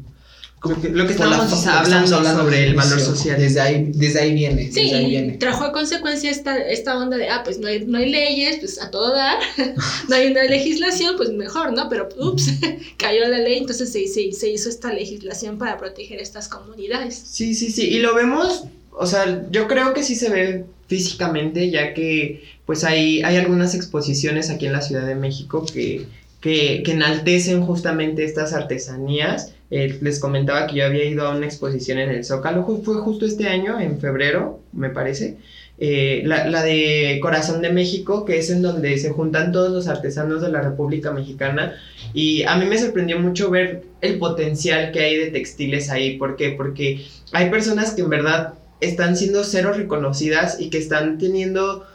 lo 0.62 1.06
que 1.08 1.14
estamos 1.14 1.68
hablando, 1.68 2.18
hablando 2.18 2.44
sobre 2.44 2.68
el 2.68 2.76
valor 2.76 3.00
social. 3.00 3.40
Desde 3.40 3.62
ahí, 3.62 3.92
desde 3.96 4.20
ahí 4.20 4.34
viene. 4.34 4.70
Sí, 4.72 4.92
ahí 4.92 5.10
viene. 5.10 5.38
trajo 5.38 5.64
a 5.64 5.72
consecuencia 5.72 6.30
esta, 6.30 6.58
esta 6.58 6.98
onda 6.98 7.16
de, 7.16 7.30
ah, 7.30 7.44
pues 7.46 7.60
no 7.60 7.68
hay, 7.68 7.86
no 7.86 7.98
hay 7.98 8.10
leyes, 8.10 8.58
pues 8.60 8.82
a 8.82 8.92
todo 8.92 9.14
dar, 9.14 9.38
no 10.10 10.16
hay 10.16 10.28
una 10.28 10.44
legislación, 10.44 11.16
pues 11.16 11.30
mejor, 11.30 11.72
¿no? 11.72 11.88
Pero, 11.88 12.10
ups, 12.20 12.50
cayó 12.98 13.28
la 13.30 13.38
ley, 13.38 13.60
entonces 13.60 13.92
se, 13.92 14.08
se, 14.08 14.34
se 14.34 14.50
hizo 14.50 14.68
esta 14.68 14.92
legislación 14.92 15.58
para 15.58 15.78
proteger 15.78 16.20
estas 16.20 16.50
comunidades. 16.50 17.16
Sí, 17.16 17.56
sí, 17.56 17.72
sí, 17.72 17.88
y 17.88 18.00
lo 18.00 18.14
vemos, 18.14 18.66
o 18.92 19.06
sea, 19.06 19.48
yo 19.52 19.68
creo 19.70 19.94
que 19.94 20.04
sí 20.04 20.16
se 20.16 20.30
ve 20.30 20.66
físicamente, 20.88 21.70
ya 21.70 21.94
que 21.94 22.44
pues 22.66 22.84
hay, 22.84 23.22
hay 23.24 23.38
algunas 23.38 23.76
exposiciones 23.76 24.50
aquí 24.50 24.66
en 24.66 24.74
la 24.74 24.82
Ciudad 24.82 25.08
de 25.08 25.16
México 25.16 25.66
que, 25.66 26.06
que, 26.42 26.84
que 26.84 26.92
enaltecen 26.92 27.62
justamente 27.64 28.24
estas 28.24 28.54
artesanías 28.54 29.54
eh, 29.72 30.00
les 30.02 30.20
comentaba 30.20 30.66
que 30.66 30.78
yo 30.78 30.86
había 30.86 31.06
ido 31.06 31.28
a 31.28 31.36
una 31.36 31.46
exposición 31.46 32.00
en 32.00 32.10
el 32.10 32.26
Zócalo, 32.26 32.64
fue 32.64 32.96
justo 32.96 33.26
este 33.26 33.48
año, 33.48 33.80
en 33.80 34.00
febrero, 34.00 34.60
me 34.74 34.90
parece. 34.90 35.38
Eh, 35.78 36.24
la, 36.26 36.48
la, 36.48 36.64
de 36.64 37.20
Corazón 37.22 37.62
de 37.62 37.70
México, 37.70 38.26
que 38.26 38.38
es 38.40 38.50
en 38.50 38.62
donde 38.62 38.98
se 38.98 39.12
juntan 39.12 39.52
todos 39.52 39.72
los 39.72 39.88
artesanos 39.88 40.42
de 40.42 40.52
la 40.52 40.62
República 40.62 41.12
Mexicana. 41.12 41.76
Y 42.14 42.44
a 42.44 42.58
mí 42.58 42.66
me 42.66 42.78
sorprendió 42.78 43.20
mucho 43.20 43.50
ver 43.50 43.84
el 44.02 44.18
potencial 44.18 44.92
que 44.92 45.02
hay 45.02 45.18
de 45.18 45.32
textiles 45.32 45.90
ahí. 45.90 46.18
¿Por 46.18 46.36
qué? 46.36 46.50
Porque 46.50 47.06
hay 47.32 47.50
personas 47.50 47.94
que 47.94 48.02
en 48.02 48.10
verdad 48.10 48.56
están 48.82 49.16
siendo 49.16 49.44
cero 49.44 49.74
reconocidas 49.74 50.60
y 50.60 50.70
que 50.70 50.80
están 50.80 51.18
teniendo, 51.18 51.86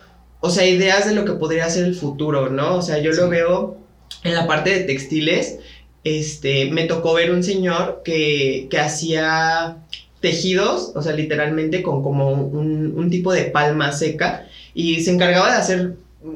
o 0.40 0.48
sea, 0.48 0.66
ideas 0.66 1.06
de 1.06 1.14
lo 1.14 1.24
que 1.24 1.32
podría 1.32 1.68
ser 1.68 1.84
el 1.84 1.94
futuro, 1.94 2.50
¿no? 2.50 2.76
O 2.76 2.82
sea, 2.82 2.98
yo 2.98 3.12
lo 3.12 3.28
veo 3.28 3.83
en 4.22 4.34
la 4.34 4.46
parte 4.46 4.70
de 4.70 4.84
textiles 4.84 5.58
este, 6.04 6.70
me 6.70 6.84
tocó 6.84 7.14
ver 7.14 7.32
un 7.32 7.42
señor 7.42 8.02
que, 8.04 8.68
que 8.70 8.78
hacía 8.78 9.78
tejidos, 10.20 10.92
o 10.94 11.02
sea, 11.02 11.14
literalmente 11.14 11.82
con 11.82 12.02
como 12.02 12.30
un, 12.30 12.94
un, 12.96 13.10
tipo 13.10 13.32
de 13.32 13.44
palma 13.44 13.92
seca, 13.92 14.46
y 14.74 15.02
se 15.02 15.10
encargaba 15.10 15.50
de 15.50 15.56
hacer 15.56 15.94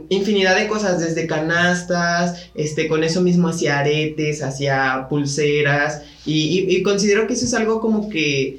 infinidad 0.08 0.56
de 0.58 0.68
cosas, 0.68 1.00
desde 1.00 1.26
canastas, 1.26 2.50
este, 2.54 2.88
con 2.88 3.04
eso 3.04 3.20
mismo 3.22 3.48
hacía 3.48 3.78
aretes, 3.78 4.42
hacía 4.42 5.06
pulseras, 5.08 6.02
y, 6.26 6.66
y, 6.68 6.82
considero 6.82 7.26
que 7.26 7.34
eso 7.34 7.44
es 7.44 7.54
algo 7.54 7.80
como 7.80 8.08
que 8.08 8.58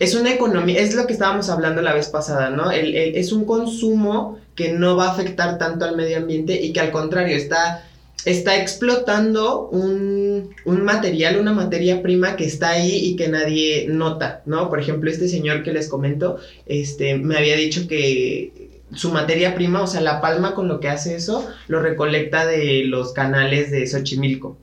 es 0.00 0.14
una 0.14 0.32
economía, 0.32 0.80
es 0.80 0.94
lo 0.94 1.06
que 1.06 1.12
estábamos 1.12 1.50
hablando 1.50 1.82
la 1.82 1.94
vez 1.94 2.08
pasada, 2.08 2.50
¿no? 2.50 2.72
El, 2.72 2.96
el, 2.96 3.16
es 3.16 3.30
un 3.32 3.44
consumo 3.44 4.38
que 4.56 4.72
no 4.72 4.96
va 4.96 5.08
a 5.08 5.12
afectar 5.12 5.58
tanto 5.58 5.84
al 5.84 5.96
medio 5.96 6.16
ambiente 6.16 6.60
y 6.60 6.72
que 6.72 6.80
al 6.80 6.90
contrario 6.90 7.36
está 7.36 7.84
está 8.24 8.60
explotando 8.60 9.68
un, 9.68 10.54
material, 10.64 11.38
una 11.38 11.52
materia 11.52 12.02
prima 12.02 12.36
que 12.36 12.44
está 12.44 12.70
ahí 12.70 12.96
y 12.96 13.16
que 13.16 13.28
nadie 13.28 13.86
nota, 13.88 14.42
¿no? 14.46 14.70
Por 14.70 14.80
ejemplo, 14.80 15.10
este 15.10 15.28
señor 15.28 15.62
que 15.62 15.72
les 15.72 15.88
comento, 15.88 16.38
este, 16.66 17.16
me 17.16 17.36
había 17.36 17.56
dicho 17.56 17.86
que 17.86 18.80
su 18.94 19.10
materia 19.10 19.54
prima, 19.54 19.82
o 19.82 19.86
sea, 19.86 20.00
la 20.00 20.20
palma 20.20 20.54
con 20.54 20.68
lo 20.68 20.80
que 20.80 20.88
hace 20.88 21.16
eso, 21.16 21.46
lo 21.68 21.80
recolecta 21.80 22.46
de 22.46 22.84
los 22.84 23.12
canales 23.12 23.70
de 23.70 23.86
Xochimilco. 23.86 24.56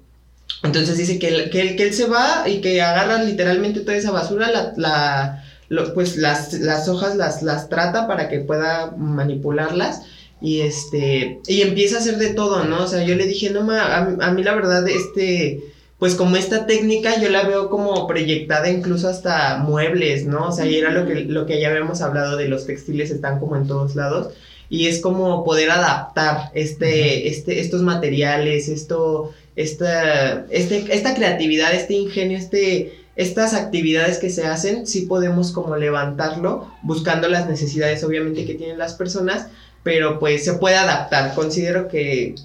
Entonces 0.63 0.97
dice 0.97 1.19
que 1.19 1.27
él, 1.27 1.49
que 1.49 1.75
él, 1.77 1.93
se 1.93 2.07
va 2.07 2.47
y 2.47 2.61
que 2.61 2.81
agarra 2.81 3.23
literalmente 3.23 3.81
toda 3.81 3.97
esa 3.97 4.11
basura, 4.11 4.51
la, 4.51 4.73
la 4.77 5.43
pues 5.93 6.17
las, 6.17 6.53
las 6.53 6.89
hojas 6.89 7.15
las, 7.15 7.41
las 7.41 7.69
trata 7.69 8.07
para 8.07 8.27
que 8.27 8.39
pueda 8.39 8.91
manipularlas 8.97 10.01
y 10.41 10.61
este, 10.61 11.39
y 11.47 11.61
empieza 11.61 11.97
a 11.97 11.99
hacer 11.99 12.17
de 12.17 12.33
todo, 12.33 12.63
¿no? 12.63 12.83
O 12.83 12.87
sea, 12.87 13.03
yo 13.03 13.15
le 13.15 13.27
dije, 13.27 13.51
no, 13.51 13.61
ma, 13.61 14.17
a, 14.19 14.31
mí 14.31 14.43
la 14.43 14.55
verdad, 14.55 14.87
este, 14.89 15.63
pues 15.99 16.15
como 16.15 16.35
esta 16.35 16.65
técnica 16.65 17.21
yo 17.21 17.29
la 17.29 17.43
veo 17.43 17.69
como 17.69 18.07
proyectada 18.07 18.69
incluso 18.69 19.07
hasta 19.07 19.57
muebles, 19.57 20.25
¿no? 20.25 20.47
O 20.47 20.51
sea, 20.51 20.65
y 20.65 20.75
era 20.75 20.91
lo 20.91 21.05
que, 21.05 21.25
lo 21.25 21.45
que 21.45 21.61
ya 21.61 21.69
habíamos 21.69 22.01
hablado 22.01 22.37
de 22.37 22.47
los 22.47 22.65
textiles 22.65 23.11
están 23.11 23.39
como 23.39 23.55
en 23.55 23.67
todos 23.67 23.95
lados. 23.95 24.33
Y 24.67 24.87
es 24.87 25.01
como 25.01 25.43
poder 25.43 25.69
adaptar 25.69 26.49
este, 26.53 27.27
este, 27.27 27.59
estos 27.59 27.81
materiales, 27.81 28.69
esto, 28.69 29.33
esta, 29.55 30.45
este, 30.49 30.85
esta 30.89 31.13
creatividad, 31.13 31.73
este 31.75 31.93
ingenio, 31.93 32.37
este, 32.37 32.93
estas 33.17 33.53
actividades 33.53 34.17
que 34.17 34.29
se 34.29 34.45
hacen, 34.45 34.87
sí 34.87 35.01
podemos 35.01 35.51
como 35.51 35.75
levantarlo, 35.75 36.71
buscando 36.83 37.27
las 37.27 37.49
necesidades 37.49 38.03
obviamente 38.03 38.45
que 38.45 38.55
tienen 38.55 38.77
las 38.77 38.93
personas, 38.93 39.47
pero 39.83 40.19
pues 40.19 40.43
se 40.45 40.53
puede 40.53 40.75
adaptar. 40.75 41.33
Considero 41.33 41.87
que, 41.87 42.35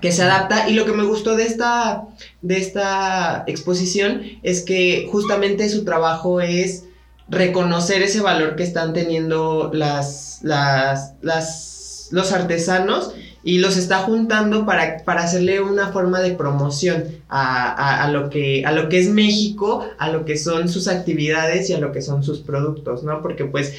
que 0.00 0.12
se 0.12 0.22
adapta 0.22 0.68
y 0.68 0.74
lo 0.74 0.84
que 0.84 0.92
me 0.92 1.04
gustó 1.04 1.36
de 1.36 1.44
esta, 1.44 2.04
de 2.42 2.58
esta 2.58 3.44
exposición 3.46 4.22
es 4.42 4.62
que 4.62 5.08
justamente 5.10 5.68
su 5.68 5.84
trabajo 5.84 6.40
es 6.40 6.84
reconocer 7.28 8.02
ese 8.02 8.20
valor 8.20 8.56
que 8.56 8.62
están 8.62 8.92
teniendo 8.92 9.70
las, 9.72 10.40
las, 10.42 11.14
las, 11.20 12.08
los 12.10 12.32
artesanos 12.32 13.12
y 13.44 13.58
los 13.58 13.76
está 13.76 13.98
juntando 13.98 14.66
para, 14.66 15.04
para 15.04 15.22
hacerle 15.22 15.60
una 15.60 15.92
forma 15.92 16.20
de 16.20 16.32
promoción 16.32 17.04
a, 17.28 18.04
a, 18.04 18.10
lo 18.10 18.30
que, 18.30 18.64
a 18.66 18.72
lo 18.72 18.88
que 18.88 18.98
es 18.98 19.08
México, 19.08 19.86
a 19.98 20.10
lo 20.10 20.24
que 20.24 20.36
son 20.36 20.68
sus 20.68 20.88
actividades 20.88 21.70
y 21.70 21.74
a 21.74 21.78
lo 21.78 21.92
que 21.92 22.02
son 22.02 22.22
sus 22.22 22.40
productos, 22.40 23.04
¿no? 23.04 23.22
Porque 23.22 23.44
pues 23.44 23.74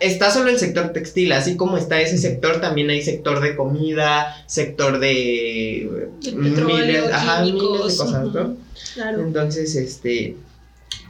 está 0.00 0.30
solo 0.30 0.50
el 0.50 0.58
sector 0.58 0.92
textil, 0.92 1.32
así 1.32 1.56
como 1.56 1.76
está 1.76 2.00
ese 2.00 2.18
sector, 2.18 2.60
también 2.60 2.90
hay 2.90 3.02
sector 3.02 3.40
de 3.40 3.56
comida, 3.56 4.44
sector 4.46 4.98
de, 4.98 6.10
miles, 6.34 7.12
ajá, 7.12 7.42
miles 7.42 7.60
de 7.60 7.68
cosas, 7.68 8.32
¿no? 8.32 8.56
Claro. 8.94 9.22
Entonces, 9.22 9.74
este, 9.74 10.36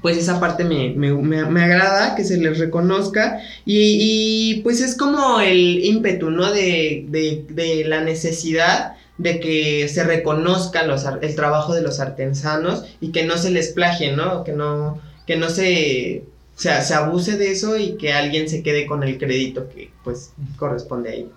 pues 0.03 0.17
esa 0.17 0.41
parte 0.41 0.65
me, 0.65 0.91
me, 0.91 1.13
me, 1.13 1.63
agrada, 1.63 2.15
que 2.15 2.25
se 2.25 2.37
les 2.37 2.59
reconozca 2.59 3.41
y, 3.65 4.57
y, 4.57 4.61
pues 4.63 4.81
es 4.81 4.97
como 4.97 5.41
el 5.41 5.85
ímpetu, 5.85 6.31
¿no? 6.31 6.53
De, 6.53 7.07
de, 7.09 7.45
de 7.49 7.85
la 7.85 8.03
necesidad 8.03 8.97
de 9.19 9.39
que 9.39 9.89
se 9.89 10.03
reconozca 10.05 10.85
los, 10.85 11.05
el 11.21 11.37
trabajo 11.37 11.75
de 11.75 11.83
los 11.83 12.01
artesanos 12.01 12.85
y 13.01 13.13
que 13.13 13.25
no 13.25 13.39
se 13.39 13.51
les 13.51 13.69
plagie, 13.69 14.13
¿no? 14.13 14.43
Que 14.43 14.53
no, 14.53 15.01
que 15.27 15.37
no 15.37 15.49
se, 15.49 16.25
se, 16.57 16.83
se 16.83 16.95
abuse 16.95 17.37
de 17.37 17.53
eso 17.53 17.77
y 17.77 17.97
que 17.97 18.13
alguien 18.13 18.49
se 18.49 18.63
quede 18.63 18.87
con 18.87 19.05
el 19.05 19.19
crédito 19.19 19.69
que 19.69 19.91
pues 20.03 20.33
corresponde 20.57 21.11
a 21.11 21.15
ellos. 21.15 21.31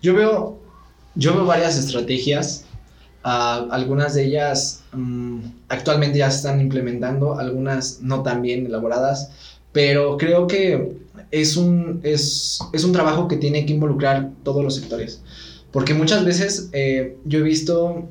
Yo 0.00 0.14
veo, 0.14 0.58
yo 1.16 1.34
veo 1.34 1.44
varias 1.44 1.76
estrategias 1.76 2.64
algunas 3.28 4.14
de 4.14 4.24
ellas 4.24 4.82
um, 4.92 5.42
actualmente 5.68 6.18
ya 6.18 6.30
se 6.30 6.38
están 6.38 6.60
implementando, 6.60 7.38
algunas 7.38 8.00
no 8.00 8.22
tan 8.22 8.42
bien 8.42 8.66
elaboradas, 8.66 9.30
pero 9.72 10.16
creo 10.16 10.46
que 10.46 10.96
es 11.30 11.56
un, 11.56 12.00
es, 12.02 12.58
es 12.72 12.84
un 12.84 12.92
trabajo 12.92 13.28
que 13.28 13.36
tiene 13.36 13.66
que 13.66 13.74
involucrar 13.74 14.30
todos 14.42 14.64
los 14.64 14.76
sectores. 14.76 15.22
Porque 15.72 15.94
muchas 15.94 16.24
veces 16.24 16.70
eh, 16.72 17.16
yo 17.24 17.40
he 17.40 17.42
visto 17.42 18.08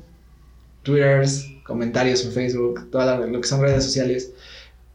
twitters, 0.82 1.46
comentarios 1.66 2.24
en 2.24 2.32
Facebook, 2.32 2.88
todo 2.90 3.26
lo 3.26 3.40
que 3.40 3.48
son 3.48 3.60
redes 3.60 3.84
sociales, 3.84 4.32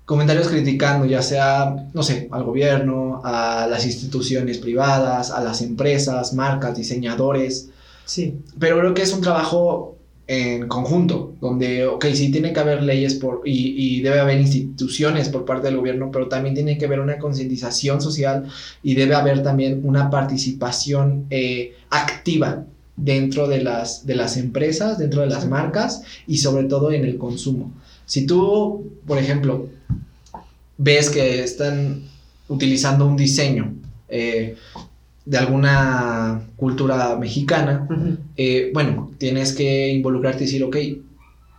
comentarios 0.06 0.48
criticando 0.48 1.06
ya 1.06 1.22
sea, 1.22 1.90
no 1.94 2.04
sé, 2.04 2.30
al 2.32 2.44
gobierno, 2.44 3.22
a 3.24 3.68
las 3.70 3.86
instituciones 3.86 4.58
privadas, 4.58 5.32
a 5.32 5.42
las 5.44 5.62
empresas, 5.62 6.34
marcas, 6.34 6.78
diseñadores. 6.78 7.70
Sí. 8.06 8.40
Pero 8.60 8.80
creo 8.80 8.94
que 8.94 9.02
es 9.02 9.14
un 9.14 9.22
trabajo 9.22 9.98
en 10.28 10.68
conjunto, 10.68 11.34
donde, 11.42 11.86
ok, 11.86 12.06
sí 12.14 12.32
tiene 12.32 12.54
que 12.54 12.60
haber 12.60 12.82
leyes 12.84 13.16
por, 13.16 13.42
y, 13.44 13.98
y, 13.98 14.02
debe 14.02 14.20
haber 14.20 14.40
instituciones 14.40 15.28
por 15.30 15.44
parte 15.44 15.68
del 15.68 15.78
gobierno, 15.78 16.12
pero 16.12 16.30
también 16.30 16.56
tiene 16.56 16.78
que 16.78 16.86
haber 16.86 17.02
una 17.02 17.18
concientización 17.18 18.02
social 18.02 18.48
y 18.82 18.96
debe 18.96 19.16
haber 19.16 19.44
también 19.44 19.82
una 19.84 20.10
participación 20.10 21.26
eh, 21.30 21.74
activa 21.90 22.66
dentro 22.96 23.48
de 23.48 23.64
las, 23.64 24.06
de 24.06 24.16
las 24.16 24.38
empresas, 24.38 24.98
dentro 24.98 25.22
de 25.22 25.28
las 25.28 25.48
marcas 25.48 26.04
y 26.26 26.38
sobre 26.38 26.66
todo 26.66 26.92
en 26.92 27.04
el 27.04 27.18
consumo. 27.18 27.74
Si 28.06 28.26
tú, 28.26 28.94
por 29.06 29.18
ejemplo, 29.18 29.68
ves 30.78 31.10
que 31.10 31.44
están 31.44 32.04
utilizando 32.48 33.06
un 33.06 33.18
diseño, 33.18 33.74
eh, 34.08 34.56
de 35.26 35.38
alguna 35.38 36.42
cultura 36.58 37.16
mexicana, 37.18 37.88
eh, 38.36 38.72
bueno, 38.74 39.12
tienes 39.18 39.54
que 39.54 39.90
involucrarte 39.90 40.44
y 40.44 40.48
decir, 40.48 40.64
ok, 40.64 40.78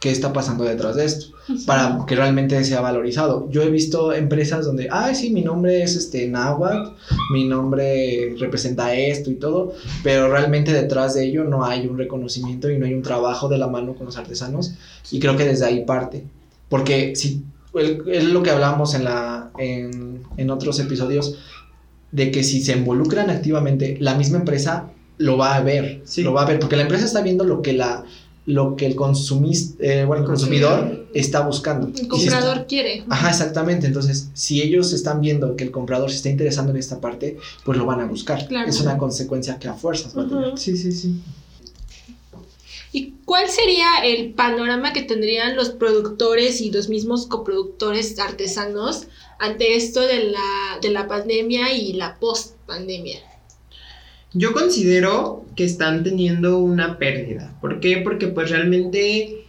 ¿qué 0.01 0.11
está 0.11 0.35
pasando 0.35 0.65
detrás 0.65 0.97
de 0.97 1.07
esto? 1.07 1.35
Para 1.67 2.05
que 2.07 2.15
realmente 2.15 2.63
sea 2.65 2.83
valorizado. 2.83 3.49
Yo 3.51 3.63
he 3.63 3.71
visto 3.71 4.13
empresas 4.13 4.67
donde, 4.67 4.89
ay, 4.91 5.15
sí, 5.15 5.31
mi 5.31 5.41
nombre 5.41 5.83
es 5.83 5.97
este 5.97 6.29
náhuatl, 6.29 6.91
mi 7.33 7.45
nombre 7.47 8.35
representa 8.39 8.95
esto 8.95 9.31
y 9.31 9.37
todo, 9.37 9.73
pero 10.03 10.31
realmente 10.31 10.75
detrás 10.75 11.15
de 11.15 11.25
ello 11.25 11.45
no 11.45 11.65
hay 11.65 11.87
un 11.87 11.97
reconocimiento 11.97 12.71
y 12.71 12.79
no 12.79 12.85
hay 12.85 12.93
un 12.93 13.03
trabajo 13.03 13.49
de 13.49 13.57
la 13.57 13.67
mano 13.67 13.95
con 13.95 14.05
los 14.05 14.19
artesanos 14.19 14.75
y 15.11 15.21
creo 15.21 15.37
que 15.37 15.47
desde 15.47 15.65
ahí 15.65 15.87
parte. 15.87 16.25
Porque 16.69 17.17
si, 17.17 17.43
es 17.75 18.25
lo 18.25 18.43
que 18.43 18.51
hablamos 18.51 18.95
en, 18.95 19.05
la, 19.05 19.51
en, 19.57 20.23
en 20.37 20.51
otros 20.51 20.79
episodios, 20.81 21.39
de 22.15 22.31
que 22.31 22.45
si 22.45 22.63
se 22.63 22.73
involucran 22.73 23.29
activamente, 23.29 23.97
la 23.99 24.15
misma 24.15 24.39
empresa 24.39 24.91
lo 25.19 25.37
va 25.37 25.57
a 25.57 25.61
ver, 25.61 26.05
lo 26.19 26.33
va 26.33 26.43
a 26.43 26.47
ver, 26.47 26.61
porque 26.61 26.77
la 26.77 26.83
empresa 26.83 27.05
está 27.05 27.23
viendo 27.23 27.45
lo 27.45 27.61
que 27.61 27.73
la 27.73 28.05
lo 28.47 28.77
que 28.77 28.85
el 28.85 28.95
consumista, 28.95 29.83
eh, 29.83 30.05
bueno, 30.05 30.23
el 30.23 30.29
consumidor 30.29 31.07
está 31.15 31.41
buscando. 31.41 31.89
El 31.99 32.07
comprador 32.07 32.67
quiere. 32.67 33.03
Ajá, 33.09 33.31
exactamente. 33.31 33.87
Entonces, 33.87 34.29
si 34.35 34.61
ellos 34.61 34.93
están 34.93 35.23
viendo 35.23 35.57
que 35.57 35.65
el 35.65 35.71
comprador 35.71 36.11
se 36.11 36.17
está 36.17 36.29
interesando 36.29 36.71
en 36.71 36.77
esta 36.77 37.01
parte, 37.01 37.39
pues 37.65 37.79
lo 37.79 37.87
van 37.87 38.01
a 38.01 38.05
buscar. 38.05 38.47
Es 38.67 38.81
una 38.83 38.99
consecuencia 38.99 39.59
que 39.59 39.69
a 39.69 39.73
fuerzas 39.73 40.17
va 40.17 40.25
a 40.25 40.29
tener. 40.29 40.59
Sí, 40.59 40.77
sí, 40.77 40.93
sí. 40.93 41.17
¿Y 43.25 43.27
cuál 43.27 43.49
sería 43.49 44.05
el 44.05 44.35
panorama 44.35 44.93
que 44.93 45.01
tendrían 45.01 45.57
los 45.57 45.71
productores 45.71 46.61
y 46.61 46.71
los 46.71 46.91
mismos 46.91 47.27
coproductores 47.27 48.19
artesanos 48.19 49.07
ante 49.39 49.77
esto 49.77 50.03
de 50.03 50.25
la, 50.25 50.79
de 50.83 50.91
la 50.91 51.09
pandemia 51.09 51.73
y 51.73 51.95
la 51.95 52.19
post-pandemia? 52.21 53.21
Yo 54.35 54.53
considero 54.53 55.47
que 55.57 55.65
están 55.65 56.05
teniendo 56.05 56.59
una 56.59 56.99
pérdida. 56.99 57.57
¿Por 57.63 57.81
qué? 57.81 57.97
Porque 57.97 58.27
pues 58.27 58.51
realmente, 58.51 59.47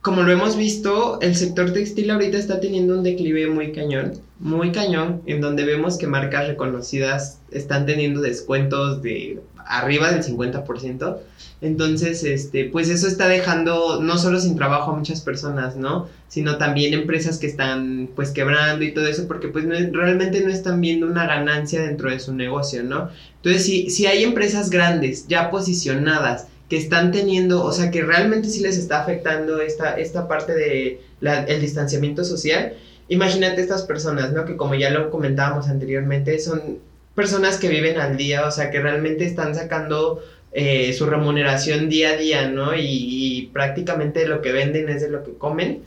como 0.00 0.22
lo 0.22 0.32
hemos 0.32 0.56
visto, 0.56 1.20
el 1.20 1.36
sector 1.36 1.74
textil 1.74 2.10
ahorita 2.10 2.38
está 2.38 2.58
teniendo 2.58 2.96
un 2.96 3.02
declive 3.02 3.48
muy 3.48 3.72
cañón, 3.72 4.14
muy 4.38 4.72
cañón, 4.72 5.20
en 5.26 5.42
donde 5.42 5.66
vemos 5.66 5.98
que 5.98 6.06
marcas 6.06 6.48
reconocidas 6.48 7.42
están 7.50 7.84
teniendo 7.84 8.22
descuentos 8.22 9.02
de 9.02 9.40
arriba 9.70 10.10
del 10.10 10.22
50%. 10.22 11.18
Entonces, 11.62 12.24
este, 12.24 12.64
pues 12.64 12.88
eso 12.88 13.06
está 13.06 13.28
dejando 13.28 14.00
no 14.02 14.18
solo 14.18 14.40
sin 14.40 14.56
trabajo 14.56 14.90
a 14.92 14.96
muchas 14.96 15.20
personas, 15.20 15.76
¿no? 15.76 16.08
Sino 16.28 16.58
también 16.58 16.94
empresas 16.94 17.38
que 17.38 17.46
están 17.46 18.08
pues 18.16 18.30
quebrando 18.30 18.84
y 18.84 18.92
todo 18.92 19.06
eso 19.06 19.28
porque 19.28 19.48
pues 19.48 19.66
realmente 19.66 20.40
no 20.40 20.50
están 20.50 20.80
viendo 20.80 21.06
una 21.06 21.26
ganancia 21.26 21.82
dentro 21.82 22.10
de 22.10 22.18
su 22.18 22.34
negocio, 22.34 22.82
¿no? 22.82 23.10
Entonces, 23.36 23.64
si, 23.64 23.90
si 23.90 24.06
hay 24.06 24.24
empresas 24.24 24.70
grandes 24.70 25.26
ya 25.28 25.50
posicionadas 25.50 26.46
que 26.68 26.76
están 26.76 27.12
teniendo, 27.12 27.64
o 27.64 27.72
sea, 27.72 27.90
que 27.90 28.02
realmente 28.02 28.48
sí 28.48 28.60
les 28.60 28.78
está 28.78 29.02
afectando 29.02 29.60
esta, 29.60 29.98
esta 29.98 30.28
parte 30.28 30.54
de 30.54 31.00
el 31.20 31.60
distanciamiento 31.60 32.24
social, 32.24 32.74
imagínate 33.08 33.60
estas 33.60 33.82
personas, 33.82 34.32
¿no? 34.32 34.44
Que 34.44 34.56
como 34.56 34.74
ya 34.74 34.90
lo 34.90 35.10
comentábamos 35.10 35.68
anteriormente, 35.68 36.38
son 36.38 36.78
personas 37.20 37.58
que 37.58 37.68
viven 37.68 38.00
al 38.00 38.16
día, 38.16 38.46
o 38.46 38.50
sea, 38.50 38.70
que 38.70 38.80
realmente 38.80 39.26
están 39.26 39.54
sacando 39.54 40.22
eh, 40.52 40.94
su 40.94 41.04
remuneración 41.04 41.90
día 41.90 42.12
a 42.12 42.16
día, 42.16 42.48
¿no? 42.48 42.74
Y, 42.74 43.50
prácticamente 43.52 44.26
lo 44.26 44.40
que 44.40 44.52
venden 44.52 44.88
es 44.88 45.02
de 45.02 45.10
lo 45.10 45.22
que 45.22 45.34
comen. 45.34 45.82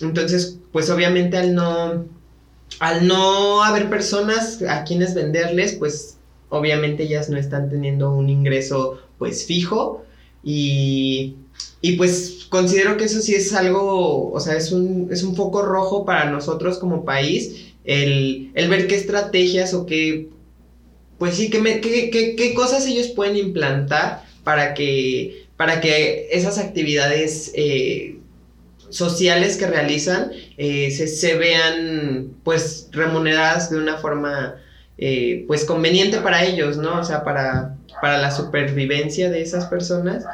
Entonces, 0.00 0.58
pues 0.72 0.88
obviamente 0.88 1.36
al 1.36 1.54
no, 1.54 2.06
al 2.80 3.06
no 3.06 3.62
haber 3.62 3.90
personas 3.90 4.62
a 4.62 4.84
quienes 4.84 5.14
venderles, 5.14 5.74
pues 5.74 6.16
obviamente 6.48 7.02
ellas 7.02 7.28
no 7.28 7.36
están 7.36 7.68
teniendo 7.68 8.10
un 8.14 8.30
ingreso 8.30 8.98
pues 9.18 9.44
fijo 9.44 10.04
y, 10.42 11.34
y 11.82 11.96
pues 11.98 12.46
considero 12.48 12.96
que 12.96 13.04
eso 13.04 13.20
sí 13.20 13.34
es 13.34 13.52
algo, 13.52 14.32
o 14.32 14.40
sea, 14.40 14.56
es 14.56 14.72
un, 14.72 15.08
es 15.12 15.22
un 15.22 15.36
foco 15.36 15.60
rojo 15.60 16.06
para 16.06 16.30
nosotros 16.30 16.78
como 16.78 17.04
país, 17.04 17.74
el, 17.84 18.52
el 18.54 18.68
ver 18.70 18.86
qué 18.86 18.94
estrategias 18.94 19.74
o 19.74 19.84
qué 19.84 20.30
pues 21.18 21.36
sí, 21.36 21.50
¿qué, 21.50 22.10
qué, 22.36 22.54
cosas 22.54 22.86
ellos 22.86 23.08
pueden 23.08 23.36
implantar 23.36 24.22
para 24.44 24.74
que, 24.74 25.46
para 25.56 25.80
que 25.80 26.28
esas 26.30 26.58
actividades 26.58 27.50
eh, 27.54 28.18
sociales 28.88 29.56
que 29.56 29.66
realizan 29.66 30.30
eh, 30.56 30.90
se, 30.90 31.34
vean 31.34 32.30
pues 32.44 32.88
remuneradas 32.92 33.70
de 33.70 33.78
una 33.78 33.96
forma 33.98 34.56
eh, 34.96 35.44
pues 35.48 35.64
conveniente 35.64 36.18
para 36.18 36.44
ellos, 36.44 36.76
¿no? 36.76 37.00
O 37.00 37.04
sea, 37.04 37.24
para, 37.24 37.76
para 38.00 38.18
la 38.18 38.30
supervivencia 38.30 39.28
de 39.28 39.42
esas 39.42 39.66
personas. 39.66 40.24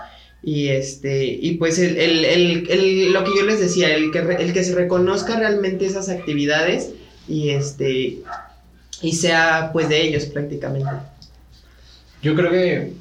Y 0.42 0.68
este, 0.68 1.24
y 1.24 1.52
pues 1.52 1.78
el, 1.78 3.12
lo 3.12 3.24
que 3.24 3.30
yo 3.34 3.46
les 3.46 3.60
decía, 3.60 3.94
el 3.94 4.10
que, 4.10 4.18
el 4.18 4.52
que 4.52 4.62
se 4.62 4.74
reconozca 4.74 5.38
realmente 5.38 5.86
esas 5.86 6.10
actividades 6.10 6.90
y 7.26 7.50
este 7.50 8.18
y 9.02 9.12
sea 9.12 9.70
pues 9.72 9.88
de 9.88 10.06
ellos 10.06 10.26
prácticamente. 10.26 10.90
Yo 12.22 12.34
creo 12.34 12.50
que, 12.50 12.94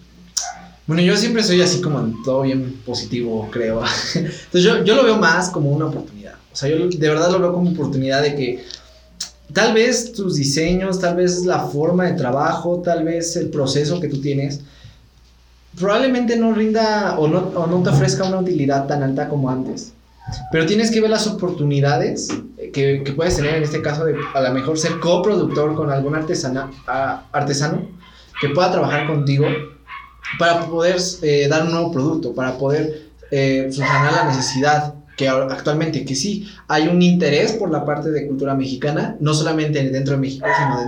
bueno, 0.85 1.01
yo 1.01 1.15
siempre 1.15 1.43
soy 1.43 1.61
así 1.61 1.81
como 1.81 2.13
todo 2.23 2.41
bien 2.41 2.81
positivo, 2.85 3.47
creo. 3.51 3.81
Entonces 4.15 4.63
yo, 4.63 4.83
yo 4.83 4.95
lo 4.95 5.03
veo 5.03 5.17
más 5.17 5.49
como 5.49 5.71
una 5.71 5.85
oportunidad. 5.85 6.35
O 6.51 6.55
sea, 6.55 6.69
yo 6.69 6.87
de 6.87 7.09
verdad 7.09 7.31
lo 7.31 7.39
veo 7.39 7.53
como 7.53 7.71
oportunidad 7.71 8.21
de 8.21 8.35
que 8.35 8.65
tal 9.53 9.73
vez 9.73 10.11
tus 10.11 10.35
diseños, 10.35 10.99
tal 10.99 11.15
vez 11.15 11.45
la 11.45 11.59
forma 11.67 12.05
de 12.05 12.13
trabajo, 12.13 12.81
tal 12.83 13.03
vez 13.03 13.35
el 13.35 13.49
proceso 13.49 13.99
que 13.99 14.09
tú 14.09 14.19
tienes, 14.21 14.61
probablemente 15.75 16.35
no 16.35 16.53
rinda 16.53 17.17
o 17.17 17.27
no, 17.27 17.39
o 17.55 17.67
no 17.67 17.81
te 17.81 17.89
ofrezca 17.89 18.25
una 18.25 18.39
utilidad 18.39 18.87
tan 18.87 19.03
alta 19.03 19.29
como 19.29 19.49
antes. 19.49 19.93
Pero 20.51 20.65
tienes 20.65 20.91
que 20.91 21.01
ver 21.01 21.09
las 21.09 21.27
oportunidades 21.27 22.29
que, 22.71 23.03
que, 23.03 23.11
puedes 23.13 23.35
tener 23.35 23.55
en 23.55 23.63
este 23.63 23.81
caso 23.81 24.05
de 24.05 24.15
a 24.33 24.41
lo 24.41 24.53
mejor 24.53 24.77
ser 24.79 24.99
coproductor 24.99 25.75
con 25.75 25.91
algún 25.91 26.15
artesana, 26.15 26.71
artesano 27.31 27.87
que 28.39 28.49
pueda 28.49 28.71
trabajar 28.71 29.07
contigo 29.07 29.45
para 30.39 30.65
poder 30.65 30.97
eh, 31.21 31.47
dar 31.49 31.63
un 31.63 31.71
nuevo 31.71 31.91
producto, 31.91 32.33
para 32.33 32.57
poder 32.57 33.09
eh, 33.31 33.67
solucionar 33.71 34.13
la 34.13 34.25
necesidad 34.25 34.95
que 35.15 35.27
actualmente, 35.29 36.05
que 36.05 36.15
sí, 36.15 36.49
hay 36.67 36.87
un 36.87 37.01
interés 37.01 37.53
por 37.53 37.69
la 37.69 37.85
parte 37.85 38.09
de 38.09 38.27
cultura 38.27 38.55
mexicana, 38.55 39.15
no 39.19 39.33
solamente 39.33 39.87
dentro 39.89 40.15
de 40.15 40.21
México, 40.21 40.47
sino 40.57 40.79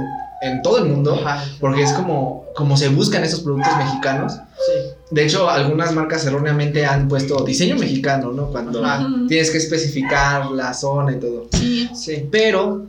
en 0.42 0.62
todo 0.64 0.80
el 0.80 0.86
mundo, 0.86 1.22
porque 1.60 1.84
es 1.84 1.94
como, 1.94 2.46
como 2.56 2.76
se 2.76 2.90
buscan 2.90 3.24
esos 3.24 3.42
productos 3.42 3.78
mexicanos. 3.78 4.34
Sí. 4.34 4.95
De 5.12 5.24
hecho, 5.24 5.50
algunas 5.50 5.94
marcas 5.94 6.26
erróneamente 6.26 6.86
han 6.86 7.08
puesto 7.08 7.44
diseño 7.44 7.76
mexicano, 7.78 8.32
¿no? 8.32 8.48
Cuando 8.48 8.82
tienes 9.28 9.52
que 9.52 9.58
especificar 9.58 10.52
la 10.52 10.74
zona 10.74 11.14
y 11.14 11.20
todo. 11.20 11.48
Sí. 11.52 11.90
sí. 11.94 12.28
Pero 12.32 12.88